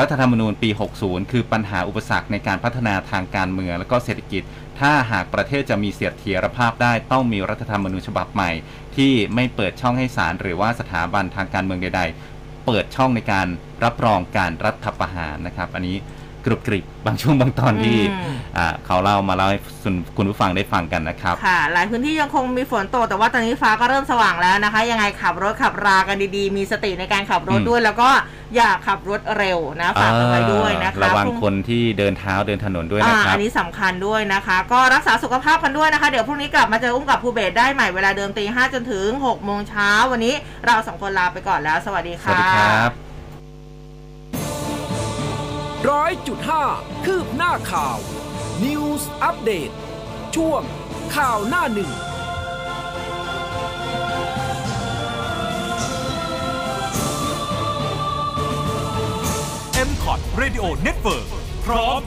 [0.00, 4.42] รัฐธรรมนูญปี 60 คือปัญหาอุปสรรคในการพัฒนาทางการเมืองและก็เศรษฐกิจ
[4.80, 8.50] ถ้าหากประเทศจะมีเสถียรภาพได้ต้องมีรัฐธรรมนูญฉบับใหม่
[8.96, 12.02] ที่ไม่เปิดช่องให้ศาลหรือว่าสถาบันทางการเมืองใด
[12.34, 13.46] ๆ เปิดช่องในการ
[13.84, 15.96] รับรองการรัฐประหารนะครับ อันนี้
[16.44, 28.08] กรุบกริบบางช่วงบางตอนที่อืม อ่าเขาเล่ามาเล่าให้คุณคุณผู้ฟังได้ฟังกันนะครับ ค่ะ หลายพื้นที่ยังคงมีฝนตกแต่ว่าตอนนี้ฟ้าก็เริ่มสว่างแล้วนะคะ ยังไงขับรถขับรากันดีๆ มีสติในการขับรถอืม ด้วย แล้วก็
[28.56, 40.34] อย่าขับรถเร็วนะฝากกันไว้ด้วยนะคะระวังพรุ่คนที่เดินเท้าเดินถนนด้วยนะอ่าครัอับนนี้สำคัญด้วยนะคะ ก็รักษาสุขภาพกันด้วยนะคะ เดี๋ยวพรุ่งนี้กลับมาเจออุ้มกับภูเบศได้ใหม่เวลาเดิมตีห้าจนถึงหกโมงเช้าวันนี้
[40.64, 43.11] เราสองคนลาไปก่อนแล้ว สวัสดีสค่ะ วัสดีครับ
[45.90, 46.64] ร้อยจุดห้า
[47.04, 47.98] คืบหน้าข่าว
[48.64, 49.70] News อัปเดต
[50.36, 50.62] ช่วง
[51.16, 51.90] ข่าวหน้าหนึ่ง
[59.88, 61.26] m c o t Radio Network
[61.64, 62.00] พร้อม